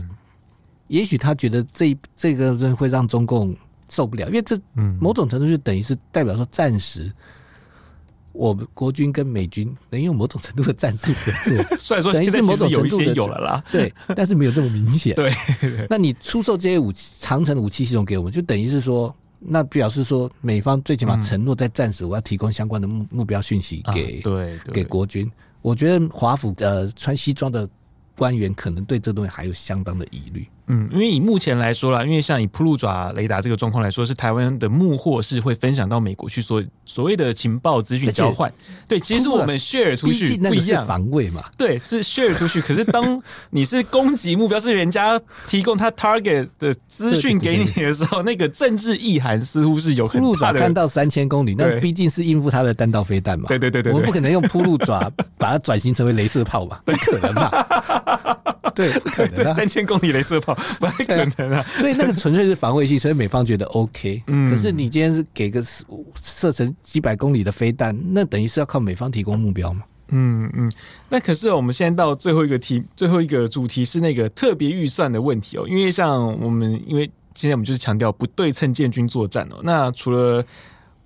[0.88, 3.54] 也许他觉得这这个人会让中共
[3.90, 4.58] 受不了，因为这
[5.00, 7.12] 某种程度就等于是代表说，暂时
[8.32, 11.64] 我们国军跟美军能用某种程度的战术合作。
[11.78, 15.14] 虽然说现在某种有一些有了啦，对，但是没有这么明显。
[15.18, 15.30] 对，
[15.90, 19.14] 那你出售这些武器、长城武器系统给我们，就等于是说。
[19.46, 25.30] 那表示说，美方最起码承诺在战时，我要提供相关的目目标讯息给、对给国军。
[25.62, 27.68] 我觉得华府呃穿西装的
[28.18, 30.48] 官员可能对这东西还有相当的疑虑。
[30.68, 38.52] 嗯，因为以目前来说啦，因为像以铺路爪雷达这个状况来说，是台湾的幕货是会分享到美国去所所谓的情报资讯交换。
[38.88, 41.44] 对，其实我们 share 出去不一样，防卫嘛。
[41.58, 42.62] 对，是 share 出去。
[42.62, 50.32] 可是当你是攻击目标，是人家提供他 target 的资讯给你的时候，那个政治意涵似乎是有很大的。
[50.32, 53.48] 铺路爪看到三千公里，那毕竟是应付他的弹道飞弹嘛。
[53.50, 56.82] 对对对对，我们不可能用铺路爪把它转型成为镭射炮吧？
[56.86, 58.53] 不可能嘛？
[58.76, 61.64] 对，不 可能啊，三千公里雷射炮不太可能啊。
[61.80, 64.22] 所以那个纯粹是防卫性，所以美方觉得 OK。
[64.28, 65.64] 嗯，可是你今天是给个
[66.22, 69.84] 射程几百公里的飞弹，那等于是要靠美方提供目标嘛？
[70.10, 70.72] 嗯嗯。
[71.10, 75.66] 那可是我们现在到最后一个题，最后一个主题是那个特别预算的问题哦。
[75.68, 79.60] 因为像我们，因为现在我们就是强调不对称建军作战哦。
[79.64, 80.44] 那除了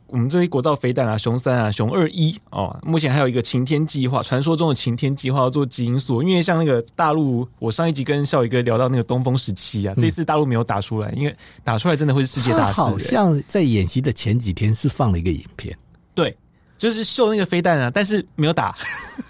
[0.08, 12.80] 我们这些国造飞弹啊，熊三啊，熊二一哦，目前还有一个晴天计划，传说中的晴天计划要做基因素，因为像那个大陆，我上一集跟笑宇哥聊到那个东风十七啊，这次大陆没有打出来，因为打出来真的会是世界大事。
[12.80, 15.78] 好像在演习的前几天是放了一个影片，
[16.15, 16.34] 对，
[16.78, 18.76] 就是秀那个飞弹啊，但是没有打，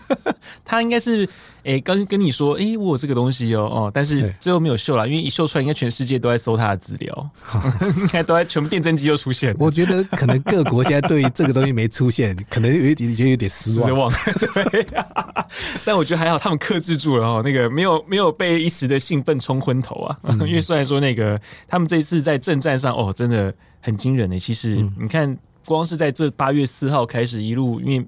[0.66, 1.28] 他应该是。
[1.64, 7.30] 哎、欸，跟跟你说，哎、欸，我有这个东西哦，哦，但是最后没有秀了，因为一秀出来，应该全世界都在搜他的资料，
[8.00, 9.54] 应该都在全部电侦机又出现。
[9.60, 14.10] 我觉得可能各国现在对于这个东西没出现， 可能有点觉得有点失望。
[14.12, 15.46] 失望，对、啊。
[15.84, 20.18] 但我觉得还好，他们克制住了哦，那个没有没有被一时的兴奋冲昏头啊。
[20.24, 24.40] 嗯、因为虽然说那个他们这一次在正战上哦，真的很惊人呢。
[24.40, 28.08] 其实你看，光是在这八月四号开始一路，因为。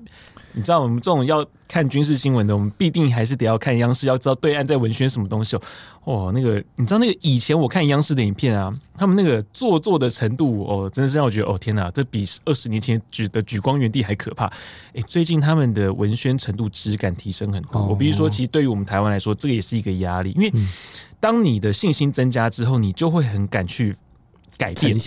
[0.52, 5.62] 你知道我们这种要看军事新闻的，我们必定还是得要看央视，要知道对岸在文宣什么东西哦。
[6.06, 14.48] 哦，那个你知道那个以前我看央视的影片啊，他们那个做作的程度哦，真的是让我觉得哦天哪，这比二十年前举的举光原地还可怕。
[14.95, 17.86] 哎，最近他们的文宣程度质感提升很多。
[17.86, 20.52] 我必须说，其实对于我们台湾来说，这个也是一个压力，因为
[21.19, 23.95] 当你的信心增加之后，你就会很敢去
[24.58, 24.98] 改变。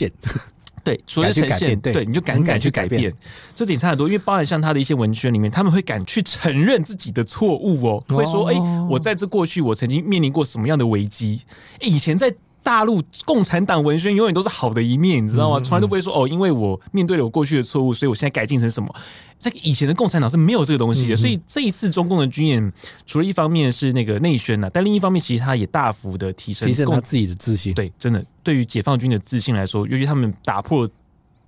[0.85, 3.16] 对，除了呈现，对，对，你就敢敢去改变，改变
[3.55, 4.07] 这点差很多。
[4.07, 11.42] 因为包含像他的一些文宣里面，他们会敢去承认自己的错误哦，会说：“哎、欸，我在这过去，我曾经面临过什么样的危机？
[11.81, 15.60] 欸、以前在。”大陆共产党文宣永远都是好的一面，你知道吗？
[15.60, 18.94] 从来都不会说哦，因为我面对了我过去的错误，所以我现在改进成什么。
[19.38, 22.73] 在以前的共产党是没有这个东西的，所以这一次中共的军演，
[23.04, 27.75] 除了一方面是那个内宣呢，但另一方面其实他也大幅的提升提升他自己的自信。
[27.75, 30.88] 对，真的对于解放军的自信来说，尤其他们打破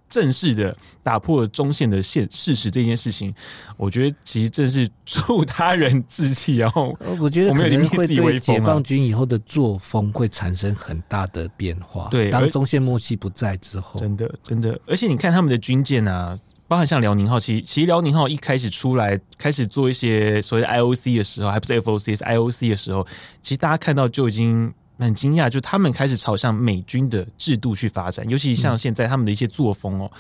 [0.09, 3.35] 正式的打破了中线的现事实这件事情，
[3.77, 6.57] 我觉得其实正是助他人志气。
[6.57, 12.09] 然后我觉得可能会对解放军以后的作风会产生很大的变化。
[12.11, 16.37] 对，当中线默契不在之后，真的真的，而且你看他们的军舰啊。
[16.67, 23.07] 包含像辽宁号，其实其实辽宁号一开始出来开始做一些所谓的 IOC 的时候，还不是 FOC，是 IOC 的时候，
[23.43, 30.11] 其实大家看到就已经很惊讶，就他们开始朝向美军的制度去发展，尤其像现在他们的一些作风哦，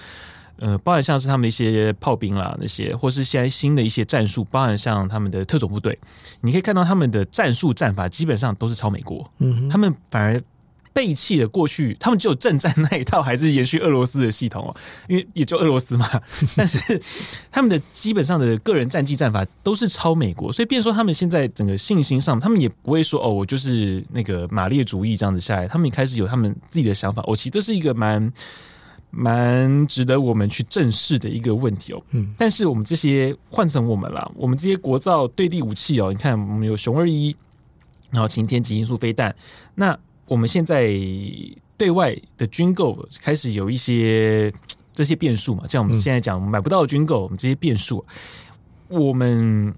[0.59, 5.99] 呃，包含像是他们的一些炮兵啦那些，或是现在新的一些战术，包含像他们的特种部队，
[6.41, 10.43] 你可以看到他们的战术战法基本上都是朝美国，嗯，他们反而。
[10.95, 14.77] 背弃了过去，他们只有正战那一套，还是延续俄罗斯的系统哦？
[15.09, 16.09] 因为也就俄罗斯嘛。
[16.55, 17.03] 但是
[17.51, 25.67] 他们的基本上的个人战绩战法都是抄美国，所以变说他们现在整个信心上，他们也不会说哦，我就是那个马列主义这样子下来。
[25.67, 27.23] 他们也开始有他们自己的想法。
[27.27, 28.33] 哦，其实这是一个蛮
[29.11, 32.01] 蛮值得我们去正视的一个问题哦。
[32.13, 37.35] 嗯，但是我们这些换成我们了，我们这些国造对地武器哦，你看我们有熊二一，
[38.13, 39.35] 然后擎天极音速飞弹，
[39.75, 39.99] 那。
[40.27, 40.93] 我们现在
[41.77, 44.53] 对外的军购开始有一些
[44.93, 48.05] 这些变数嘛，像我们现在讲买不到军购，我们这些变数，
[48.89, 49.75] 我们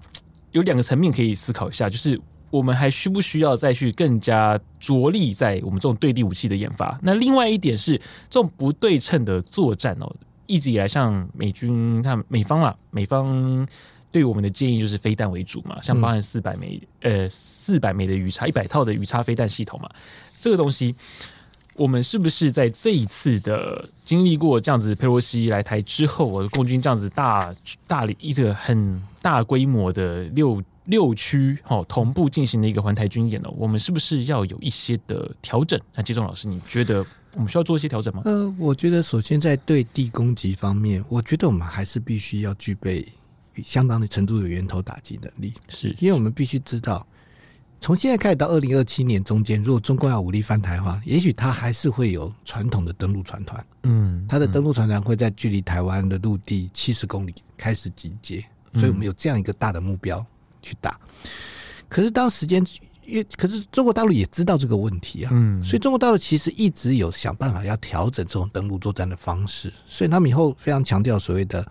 [0.51, 2.19] 有两个层面可以思考一下，就是
[2.49, 6.97] 我们还需不需要再去更加着力在我们这种对地武器的研发？
[7.01, 7.97] 那另外一点是
[8.29, 13.67] 这种不对称的作战哦，一直以来像美军他们美方啊，美方
[14.11, 19.89] 对我们的建议就是飞弹为主嘛，像包含四百枚呃四百枚的鱼叉一百套的鱼叉飞弹系统嘛。
[20.47, 20.95] 这个东西，
[21.73, 27.53] 我们是不是在这一次的经历过这样子佩洛西来台之后，我的共军这样子大
[27.85, 33.49] 大力一个很大规模的六六区哦同步进行的一个环台军演呢？
[33.57, 35.77] 我们是不是要有一些的调整？
[35.93, 38.21] 那季中老师，你觉得我们需要做一些调整吗？
[38.23, 43.05] 呃，我觉得首先在对地攻击方面，我觉得我们还是必须要具备
[43.65, 47.05] 相当的程度的源头打击能力，是因为我们必须知道。
[47.79, 53.65] 从现在开始到二零二七年中间，如果中共要武力翻台的话，也许它还是会有传统的登陆船团。
[53.83, 60.25] 嗯，它的登陆船团会在距离台湾的陆地七十公里开始集结，所以我们有这样一个大的目标
[60.61, 60.99] 去打。
[61.87, 62.65] 可是当时间
[63.05, 65.29] 越，可是中国大陆也知道这个问题啊。
[65.33, 71.65] 嗯，所以中国大陆其实一直有想办法要调整这种登陆作战的方式，所以他们以后非常强调所谓的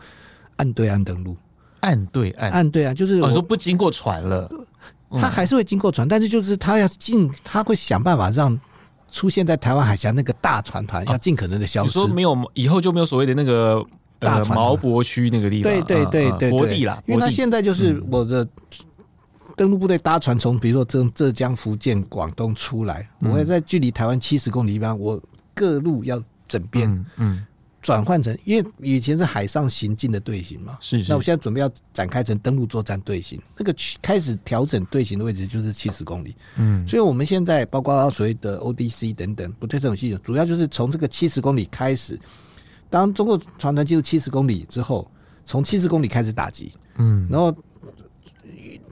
[0.57, 1.36] 岸对岸登陆。
[1.80, 4.50] 岸对岸，岸对岸就是我说不经过船了。
[5.11, 8.59] 他还是会经过船，但是就是他要进，他会想办法让
[9.11, 11.86] 出现在台湾海峡那个大船团要尽可能的消失。
[11.86, 13.84] 你说没有以后就没有所谓的那个
[14.18, 17.02] 大毛博区那个地方，对对对对，博地啦。
[17.07, 18.46] 因为他现在就是我的
[19.57, 25.22] 登陆部队搭船从比如说浙浙江、福建、广东出来，我会在距离台湾七十公里地方，我
[25.54, 27.46] 各路要整编，嗯。
[27.87, 31.12] 转换成，因为以前是海上行进的队形嘛，是，是。
[31.12, 33.72] 那我现在准备要展开成登陆作战队形，那个
[34.03, 36.34] 开始调整队形的位置就是七十公里。
[36.57, 42.18] 嗯，所以我们现在包括所谓的 ODC 等等不对称系统，主要就是从这个七十公里开始。
[42.91, 45.09] 当中国船团进入七十公里之后，
[45.45, 47.55] 从七十公里开始打击，嗯，然后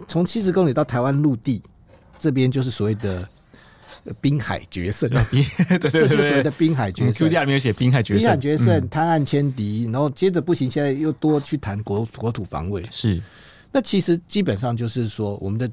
[0.06, 1.60] 从七十公里到台湾陆地
[2.16, 3.28] 这边就是所谓的。
[4.20, 7.12] 滨海决胜， 对对对，这就是所谓的滨海决胜。
[7.12, 12.86] Q D 里面有写滨海决胜，滨海决胜，滩岸歼敌，然后接着不行，现在又多去谈国国土防卫。
[12.90, 13.22] 是，
[13.72, 15.70] 那其实基本上就是说，我们的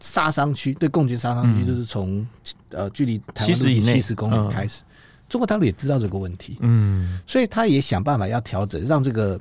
[0.00, 2.26] 杀伤区对共军杀伤区，就是从
[2.70, 4.82] 呃距离台湾陆地七十公里开始。
[5.28, 9.40] 中国大陆也知道这个问题，嗯，所以他也想办法要调整，让这个。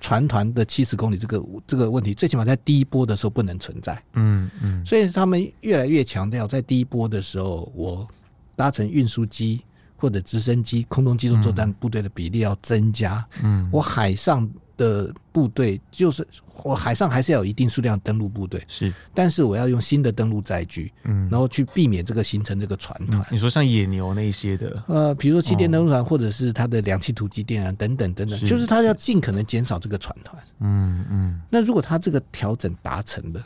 [0.00, 4.02] 船团的七十公里这个这个问题，最起码在第一波的时候不能存在。
[4.14, 8.08] 嗯嗯，所以他们越来越强调，在第一波的时候，我
[8.56, 9.60] 搭乘运输机
[9.96, 13.24] 或者直升机、空中机动作战部队的比例要增加。
[13.42, 14.50] 嗯，我海上。
[14.80, 16.26] 的部队就是
[16.62, 23.24] 我海上还是要有一定数量登陆部队是，但是我要用新的登陆载具，嗯，然后去避免这个形成这个船团、嗯。
[23.30, 30.42] 你说像野牛那一些的，呃，比如说气垫登陆船，或者是它的两栖突击舰啊，等等等等，是就是它要尽可能减少这个船团。
[30.60, 31.40] 嗯嗯。
[31.50, 33.44] 那如果它这个调整达成了，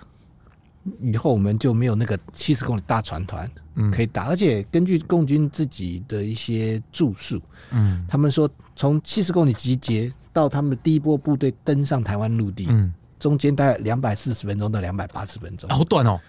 [1.02, 3.50] 以后我们就没有那个七十公里大船团
[3.92, 10.12] 可以打，而且根据共军自己的一些住宿，嗯，他们说从七十公里集结。
[10.34, 16.20] 到他们第一波部队登上台湾陆地，嗯，中间大概两百四十分钟到两百八十分钟，好短哦，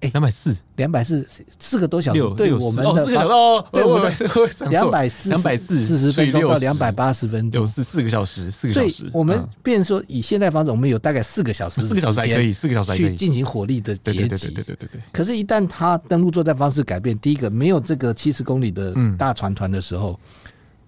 [0.00, 1.24] 哎，两百四，两百四，
[1.58, 4.12] 四个多小时，对我们的，四个小时哦，对我们
[4.70, 15.00] 两百四，两百四四十分钟到两百八十分钟，有四四个小时，四个小时，我们变说以现在方式，我们有大概四个小时，四个小时还可以，四个小时去进行火力的截击，对对对对。
[15.12, 20.18] 可是，一旦他登陆作战方式改变，第一个没有这个七十公里的大船团的时候。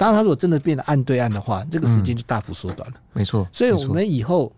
[0.01, 2.95] 当他如果真的变得岸对岸的话，这个时间就大幅缩短了。
[2.97, 4.51] 嗯、没错，所以我们以后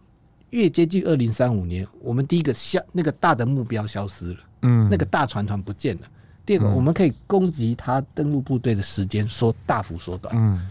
[0.51, 6.03] 越接近二零三五年，我们第一个消那个大的目标消失了，嗯，那个大船团不见了。
[6.47, 10.33] 第二个，我们可以攻击他登陆部队的时间缩大幅缩短。
[10.39, 10.65] 嗯，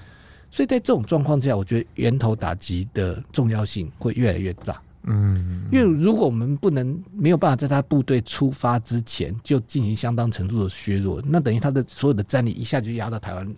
[0.49, 4.82] 所以在这种状况之下，我觉得源头打击的重要性会越来越大。
[5.03, 13.53] 嗯，因为如果我们不能没有办法在他部队出发之前就进行相当程度的削弱，那等于他的所有的战力一下就压到台湾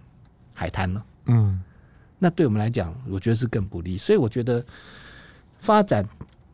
[0.54, 1.06] 海滩了。
[1.26, 1.60] 嗯，
[2.20, 3.98] 那对我们来讲，我觉得是更不利。
[3.98, 4.64] 所以我觉得
[5.60, 6.08] 发展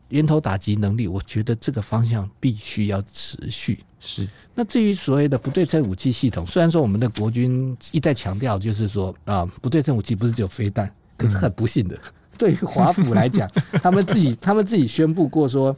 [0.10, 3.80] 源头打击能力，我觉得这个方向必须要持续。
[4.00, 4.28] 是。
[4.56, 11.96] 那至于所谓的不对称武器系统，虽然说我们的国军一再强调，就是说啊，不对称武器不是只有飞弹，可是很不幸的。
[11.96, 12.02] 嗯
[12.40, 13.52] 对于华府来讲，
[13.84, 15.76] 他们自己他们自己宣布过说，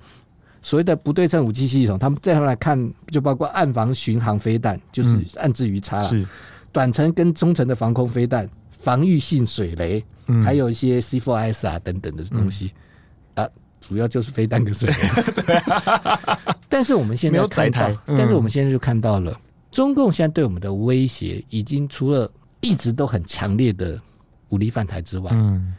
[0.62, 6.24] 所谓的不对称武器系统，他们在他们来看，就包括暗防巡航飞弹，就是岸置鱼叉，是
[6.72, 10.04] 短程跟中程的防空飞弹，防御性水雷，
[10.44, 12.72] 还有一些 C4IS 啊等等的东西。
[13.36, 13.48] 啊，
[13.80, 14.96] 主要就是飞弹跟水雷。
[15.46, 19.40] 对啊，但是我们现在看到，但是我们现在就看到了，
[19.72, 24.00] 中共现在对我们的威胁，已经除了一直都很强烈的
[24.50, 25.76] 武力犯台之外，嗯。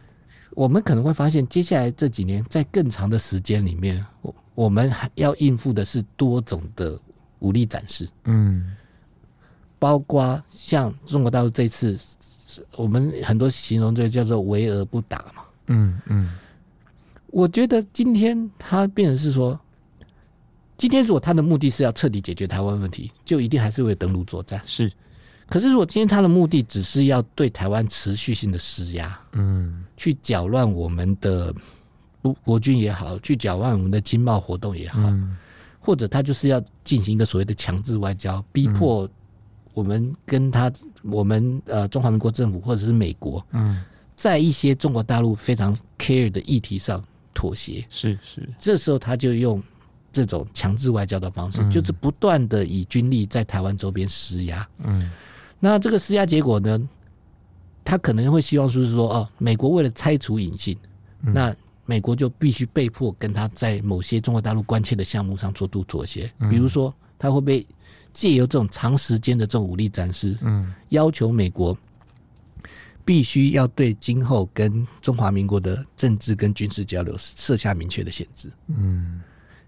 [0.55, 7.01] 我们可能会发现，接下来这几年，在更长的时间里面，我我们还要应付的是多种的
[7.39, 8.77] 武力展示，嗯，
[9.83, 11.99] 包括像中国大陆这次，
[12.77, 16.39] 我们很多形容这叫做“围而不打”嘛，嗯嗯，
[17.33, 19.59] 我觉得今天他变成是说，
[20.77, 24.89] 今天如果他的目的是要彻底解决台湾问题，就一定还是会登陆作战，是。
[25.49, 31.53] 可是，如果今天他的目的只是要对台湾持续性的施压，嗯，去搅乱我们的
[32.23, 35.37] 国国军也好，去搅乱我们的经贸活动也好，嗯，
[35.81, 39.09] 或者他就是要进行一个所谓的强制外交，逼迫
[39.75, 43.83] 我们跟他，我们呃中华民国政府或者是美国，嗯，
[44.17, 47.03] 在一些中国大陆非常 care 的议题上
[47.35, 49.63] 妥协，是是，这时候他就用
[50.11, 55.11] 这种强制外交的方式，就是不断的以军力在台湾周边施压，嗯。
[55.65, 56.81] 那这个施压结果呢？
[57.85, 60.77] 他可能会希望说是说哦，美国为了拆除隐性，
[61.21, 61.55] 那
[61.85, 66.33] 美国就必须被迫跟他在某些中国大陆关切的项目上做度妥协。
[66.49, 67.67] 比如说，他会不会
[68.13, 71.77] 借由这种长时间的这种武力展示，嗯，要求美国
[73.05, 78.51] 必须要对今后跟中华民国的政治跟军事交流设下明确的限制？
[78.69, 79.21] 嗯，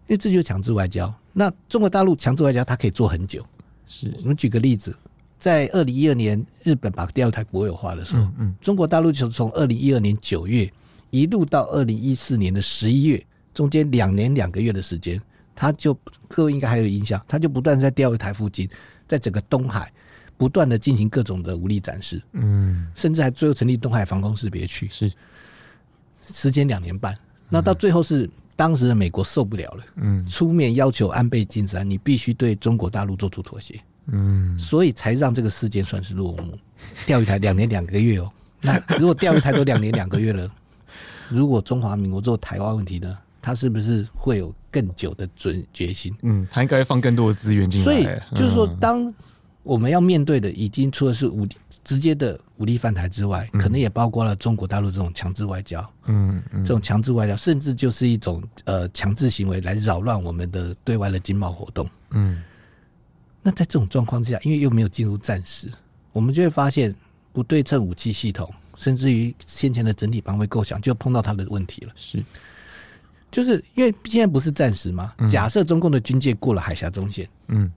[0.07, 1.13] 因为这就是强制外交。
[1.33, 3.45] 那中国大陆强制外交，它可以做很久。
[3.87, 4.97] 是我们举个例子。
[5.37, 10.73] 在二零一二年，日本把第二台国有化的时候，嗯嗯、中国大陆就从二零一二年九月
[11.11, 15.21] 一路到二零一四年的十一月，中间两年两个月的时间，
[15.55, 15.93] 他就
[16.29, 18.69] 各位应该还有印象，他就不断在钓鱼台附近，
[19.07, 19.93] 在整个东海
[20.37, 25.13] 不断的进行各种的武力展示，嗯，甚至还最后成立东海防空识别区，是。
[26.27, 27.15] 时间两年半，
[27.51, 33.79] 那到最后是当时的美国受不了了，嗯，出面要求安倍晋三，你必须对中国大陆做出妥协。
[34.07, 36.59] 嗯，所以才让这个事件算是落幕。
[37.05, 38.33] 钓鱼台两年两个月哦，
[38.63, 40.51] 那如果钓鱼台都两年两个月了，
[41.29, 46.13] 如果中华民国做台湾问题呢，他是不是会有更久的准决心？
[46.23, 47.85] 嗯，他应该放更多的资源进来。
[47.85, 48.05] 所以
[48.35, 49.15] 就是说，当
[49.63, 51.47] 我们要面对的已经除了是武
[51.85, 55.89] 直接的武力犯台之外，可能也包括了中国大陆这种强制外交。
[56.07, 61.89] 嗯，这种强制外交，甚至就是一种呃强制行为来扰乱我们的对外的经贸活动。
[62.11, 62.43] 嗯。
[63.47, 65.69] 那在这种状况之下，因为又没有进入战时，
[66.13, 66.95] 我们就会发现
[67.31, 71.93] 不对称武器系统，甚至于先前的整体防卫构想，就碰到他的问题了。
[71.95, 72.25] 是，
[73.35, 75.13] 就是因为现在不是战时嘛？
[75.19, 77.71] 嗯、假设中共的军舰过了海峡中线，嗯，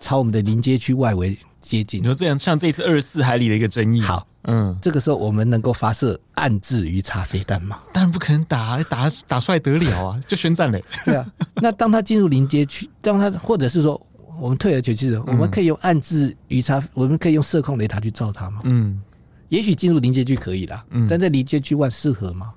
[0.00, 2.02] 朝我们的临街区外围接近。
[2.02, 7.78] 你说这样，像这次二十四海里的一个争议，好，嗯，这个时候我们能够发射暗置鱼叉飞弹吗？
[7.92, 10.84] 当然不可能打，打打出来得了啊， 就宣战嘞。
[11.04, 11.24] 对啊，
[11.62, 14.00] 那当他进入临街区，当他或者是说。
[14.40, 18.62] 我们退而求其次，我们可以用暗置鱼叉，我们可以用射控雷达去照它吗？
[18.64, 19.00] 嗯，
[19.50, 22.50] 也许进入临界区可以啦，嗯，但在临界区外适合吗？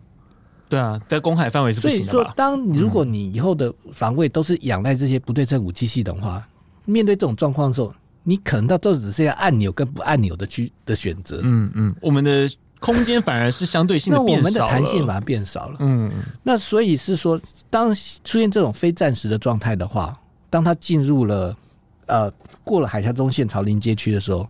[0.68, 2.12] 对啊，在公海范围是不行的。
[2.12, 6.48] 所以说，当如果你以后的防卫都是仰赖这些不对称武器系统的话，
[6.86, 7.94] 面对这种状况的时候，
[8.24, 11.42] 你可能到都只剩下按钮跟不按钮的区的选择。
[11.44, 12.50] 嗯嗯，我们的
[12.80, 15.78] 空间反而是相对性的变少了，那我们的弹性反而变少了。
[15.80, 16.12] 嗯，
[16.44, 17.40] 那所以是说，
[17.70, 17.94] 当
[18.24, 20.18] 出现这种非战时的状态的话，
[20.50, 21.56] 当它进入了。
[22.08, 22.32] 呃，
[22.64, 24.48] 过了海峡中线朝临街区的时候，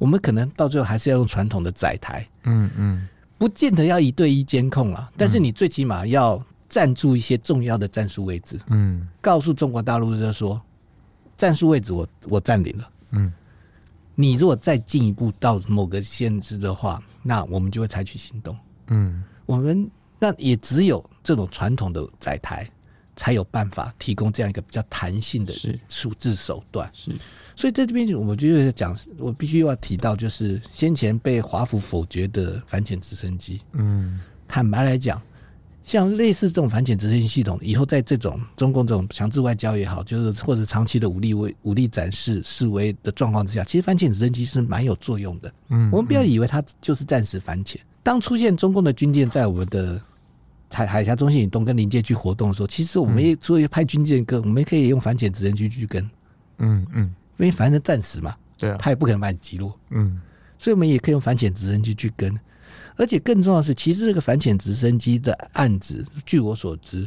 [0.00, 3.06] 我们可能到最后还是要用传统的载台，嗯嗯，
[3.38, 10.60] 不见得要一对一监控啊，但是你最起码要站住一些重要的战术位置，嗯，告诉中国大陆就是说，
[11.36, 13.32] 战术位置我我占领了，嗯，
[14.14, 18.56] 你如果再进一步到某个限制的话，那我们就会采取行动。
[18.88, 22.66] 嗯，我们那也只有这种传统的载台，
[23.16, 25.52] 才有办法提供这样一个比较弹性的
[25.88, 26.88] 处置手段。
[26.92, 27.10] 是，
[27.56, 33.60] 所以在这边我就是讲，我必须要提到，就是先前被华府否决的反潜直升机。
[33.72, 35.20] 嗯，坦白来讲。
[35.82, 45.54] 像类似这种反潜直升机系统，以后在这种中共这种强制外交也好，就是或者长期的武力威武力展示示威的状况之下，其实反潜直升机是蛮有作用的。
[45.68, 47.80] 嗯，我们不要以为它就是暂时反潜。
[48.02, 50.00] 当出现中共的军舰在我们的
[50.72, 56.02] 海海峡中心以东跟临界区活动的时候，其实我们也作为派军舰跟，我们也可以用反潜直升机去跟。
[56.58, 59.78] 嗯嗯，因为反正暂时嘛，对啊，它也不可能把你击落。
[59.90, 60.20] 嗯，
[60.58, 62.38] 所以我们也可以用反潜直升机去跟。
[62.98, 67.06] 而且更重要的是，其实这个反潜直升机的案子，据我所知，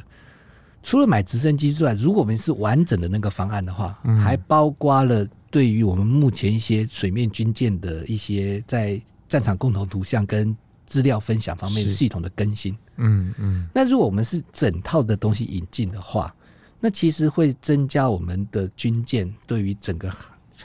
[0.84, 10.56] 除了买直升机之外，如果我们是完整的那个方案的话，嗯、还包括了对于我们目前一些水面军舰的一些在战场共同图像跟
[10.86, 12.78] 资料分享方面系统的更新。
[12.98, 13.68] 嗯嗯。
[13.74, 16.34] 那如果我们是整套的东西引进的话，
[16.80, 20.12] 那其实会增加我们的军舰对于整个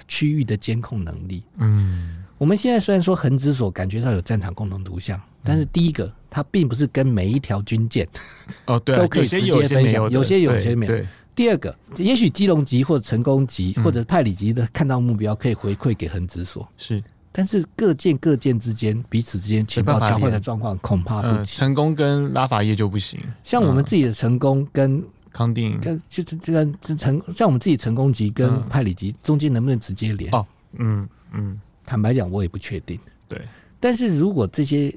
[0.06, 1.42] 区域的监控能力。
[1.58, 2.24] 嗯。
[2.36, 8.06] 我们现在虽然说横指所感觉到有战场共同图像，但是第一个，它并不是跟每一条军舰
[8.66, 11.06] 哦，对，都可以直接分享，有些有，有些没有。
[11.34, 17.02] 第二个，也许基隆级或者成功级或者派里级的看到目标可以回馈给横指所，是，
[17.32, 21.44] 但是各舰各舰之间彼此之间情报交换的状况恐怕不行。
[21.44, 25.02] 成功跟拉法叶就不行，像我们自己的成功跟
[25.34, 26.64] 康定，跟就是这个
[26.96, 30.32] 成像我们自己成功级跟派里级中间能不能直接连？
[30.32, 30.46] 哦，
[30.78, 31.60] 嗯嗯。
[31.84, 32.98] 坦白讲，我也不确定。
[33.28, 33.38] 对，
[33.78, 34.90] 但是如果这些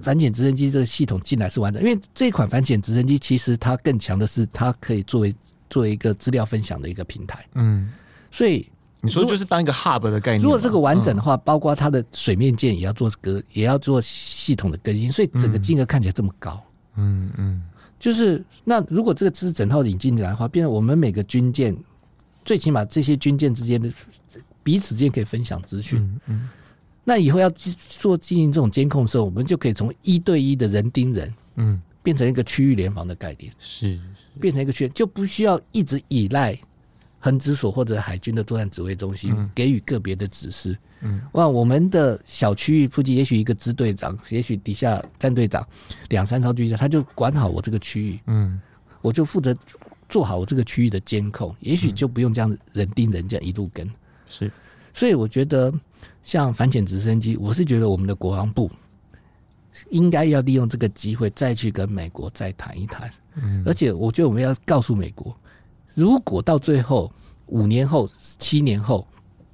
[0.00, 5.34] 反潜直升机这个系统进来是完整，因为这款反潜直升机其实它更强的是，它可以作为
[5.68, 7.44] 作为一个资料分享的一个平台。
[7.52, 7.92] 嗯，
[8.30, 8.66] 所以
[9.02, 10.42] 你说就是当一个 hub 的概念。
[10.42, 16.62] 如果这个完整的话，包括它的水面舰也要做更，也要做系统的更新，所以整个金额看起来这么高。
[16.96, 17.62] 嗯嗯，
[18.00, 21.76] 就是那如果这个是整套引进来的话，变成我们每个军舰，
[22.44, 23.88] 最起码这些军舰之间的。
[24.62, 26.48] 彼此之间可以分享资讯，嗯，嗯，
[27.02, 34.00] 那以后要做进行这种监控的时候，我们就可以从一对一的人盯人，嗯，变成一个区域联防的概念，是，是。
[34.38, 36.56] 变成一个区，就不需要一直依赖
[37.22, 45.64] 横指所或者海军的作战指挥中心给予个别的指示，嗯，哇，我们的小区域附近也许一个支队长，也许底下战队长
[46.08, 48.58] 两三艘军舰，他就管好我这个区域，嗯，
[49.02, 49.54] 我就负责
[50.08, 53.88] 做好我这个区域的监控，也许就不用这样人盯人这样一路跟。
[54.26, 54.50] 是，
[54.94, 55.70] 所以我觉得
[56.24, 58.70] 像反潜直升机，我是觉得我们的国防部
[59.90, 63.10] 应该要利用这个机会再去跟美国再谈一谈。
[63.34, 65.36] 嗯，而且我觉得我们要告诉美国，
[66.00, 67.12] 如果到最后
[67.46, 69.06] 五年后、七年后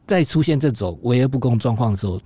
[0.07, 2.21] 再出现这种围而不攻状况的时候，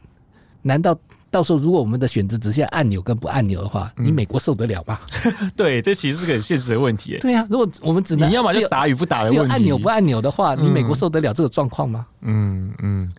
[0.60, 0.94] 难道？
[1.32, 4.98] 到时候，如果我们的选择只剩下按钮跟不按钮的话，你美国受得了吗？
[5.24, 7.16] 嗯、 对，这其实是个很现实的问题。
[7.20, 12.04] 对呀、啊，如果我们只能你要么就打与不打的问题，只有按钮不按钮的话，你美国受得了这个状况吗？
[12.22, 13.12] 嗯嗯，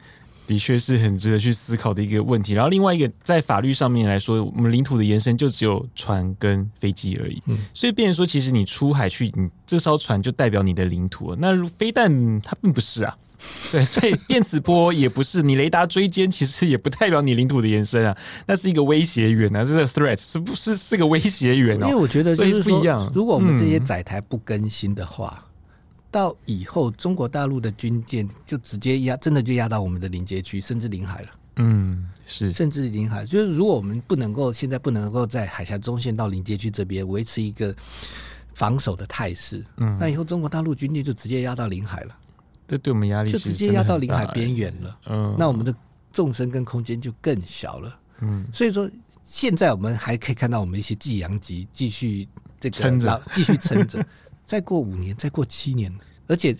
[0.51, 2.51] 的确是很值得去思考的一个问题。
[2.51, 7.41] 然后另外一个，在法律上面来说，我们领土的延伸就只有船跟飞机而已。
[7.45, 11.33] 嗯，所以变成说，其实你出海去，你这艘船就代表你的领土。
[11.39, 13.17] 那飞弹它并不是啊。
[13.71, 21.87] 对，所以电磁波也不是你雷达追歼，其实也不代表你领土的延伸啊，那是一个威胁源啊，这是 threat，是不是是个威胁源哦？
[21.87, 23.11] 因为我觉得就是不一样。
[23.15, 25.50] 如果我们这些载台不更新的话，嗯、
[26.11, 31.29] 到以后中国大陆的军舰就直接压，真的就压到我们的临界区，甚至领海了。
[31.55, 37.75] 嗯，是，甚至领海，就是如果我们不能够现在不能够在海峡中线到临界区这边维持一个
[38.53, 42.17] 防守的态势，嗯，那以后中国大陆军舰就直接压到领海了。
[42.67, 45.75] 这对我们压力就直接压到领海边缘了，嗯，那我们的
[46.13, 48.89] 纵深跟空间就更小了，嗯，所以说
[49.23, 52.25] 现在我们还可以看到我们一些济阳级继续
[52.61, 54.01] 这个撑着，继续撑着，
[54.51, 55.89] 再过五年，再过七年，
[56.27, 56.53] 而且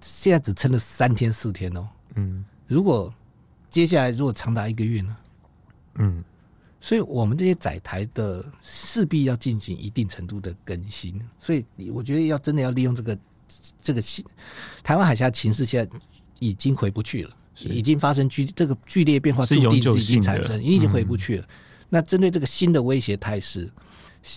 [0.00, 3.14] 现在只撑了三天四天哦，嗯，如果
[3.70, 5.16] 接下来如果长达一个月呢，
[5.94, 6.24] 嗯，
[6.80, 13.16] 所以我们这些载台的势必要进行一定程度的更新，所以我觉得要真的要利用这个。
[13.82, 14.02] 这个
[14.82, 15.98] 台湾海峡情势现在
[16.38, 21.46] 已经回不去了，已经发生剧这个剧烈变化，注定是已经产生，已经回不去了。
[21.90, 23.70] 那针对这个新的威胁态势，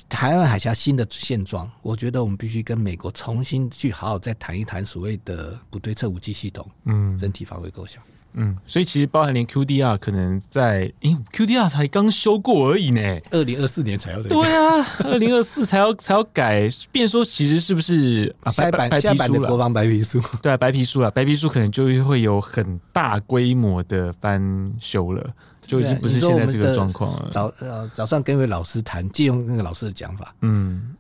[0.10, 8.02] 台湾海峡新的现状，我觉得我们必须跟美国重新去好好再谈一谈所谓的不对称武器系统，嗯，整体防卫构想。
[8.38, 14.28] 嗯，所以其实包含连 QDR 可能在，因为 QDR 才刚修过而已呢，二零二四年才要改。
[14.28, 18.52] 对啊，二零二四才要才要改，变说其实是不是啊？
[18.58, 25.34] 白白皮书了国防白皮书，对啊，白皮书了，白皮书可能就会有很大规模的翻修了。
[25.66, 27.30] 就已经不是现在这个状况了。
[27.32, 30.96] 早呃早上跟一位老师谈，借用那个老师的讲法，嗯，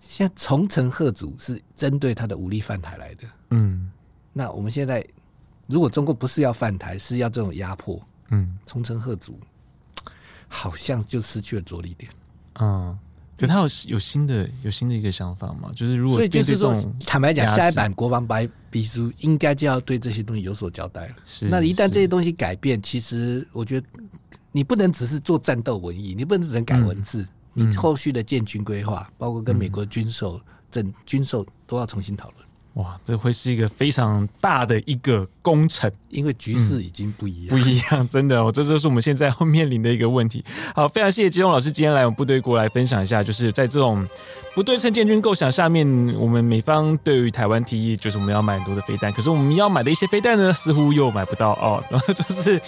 [0.00, 3.90] 现在重城贺祖是针对他的武力犯台来的，嗯，
[4.32, 5.06] 那我们现在
[5.66, 8.00] 如果中国不是要犯台，是要这种压迫，
[8.30, 9.38] 嗯，重城贺祖
[10.48, 12.10] 好像就失去了着力点，
[12.60, 12.98] 嗯。
[13.36, 15.70] 可他有有新的有新的一个想法吗？
[15.74, 21.16] 就是如果所以就这种坦白讲，下一版国防白皮书应该就要对这些东西有所交代了。
[21.24, 23.86] 是，那一旦这些东西改变，其实我觉得
[24.52, 32.45] 你不能只是做战斗文艺，你不能只能改文字，嗯、你后续的建军规划，包括跟美国军售、整军售都要重新讨论。
[32.76, 40.44] 哇，这会是一个非常大的一个工程，因为局势已经不一样，嗯、不一样，真的，哦，这就是我们现在要面临的一个问题。
[40.74, 44.06] 好，非常谢谢吉仲老师今天来我们部队过来分享一下，就是在这种
[44.54, 45.86] 不对称建军构想下面，
[46.18, 52.60] 我们美方对于台湾提议，就是我们要买很多的飞弹，可是我们要买的一些飞弹呢，似乎又买不到哦，然 后就是。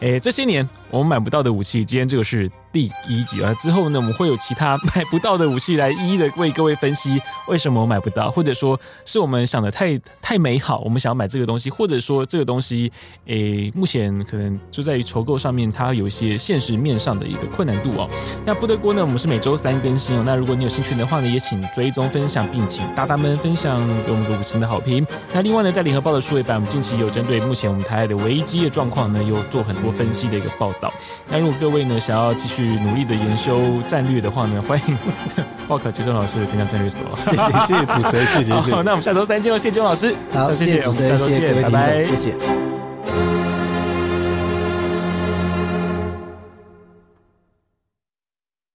[0.00, 3.54] 诶，这些年我们买不到的武器，今天这个是第一集啊。
[3.54, 12.90] 之后呢，我们会有其他买不到的武器来一一的为各位分析为什么我买不到，或者说是我们想的太太美好，我们想要买这个东西，或者说这个东西，
[13.26, 18.10] 诶，目前可能就在于筹购上面，它有一些现实面上的一个困难度哦。
[18.44, 20.24] 那部队锅呢，我们是每周三更新哦。
[20.26, 25.06] 那如果你有兴趣的话呢，也请追踪分享，并请大大们分享给我们个五星的好评。
[25.32, 29.90] 那另外呢，在联合报的数位版，我们近期有针对目前我们台海的危机的状况呢，有做很多。
[30.00, 30.79] 分析的一个报道。
[31.28, 34.98] 那如果各位呢想要继续努力的研修战略的话呢， 欢迎
[35.68, 37.00] 报考杰忠老师的天下战略所。
[37.24, 38.70] 谢谢谢谢主持人，谢谢谢谢。
[38.74, 40.14] 好，那我们下周三见喽，谢谢吉仲老师。
[40.32, 42.34] 好，谢谢，我们下周见，拜拜，谢谢。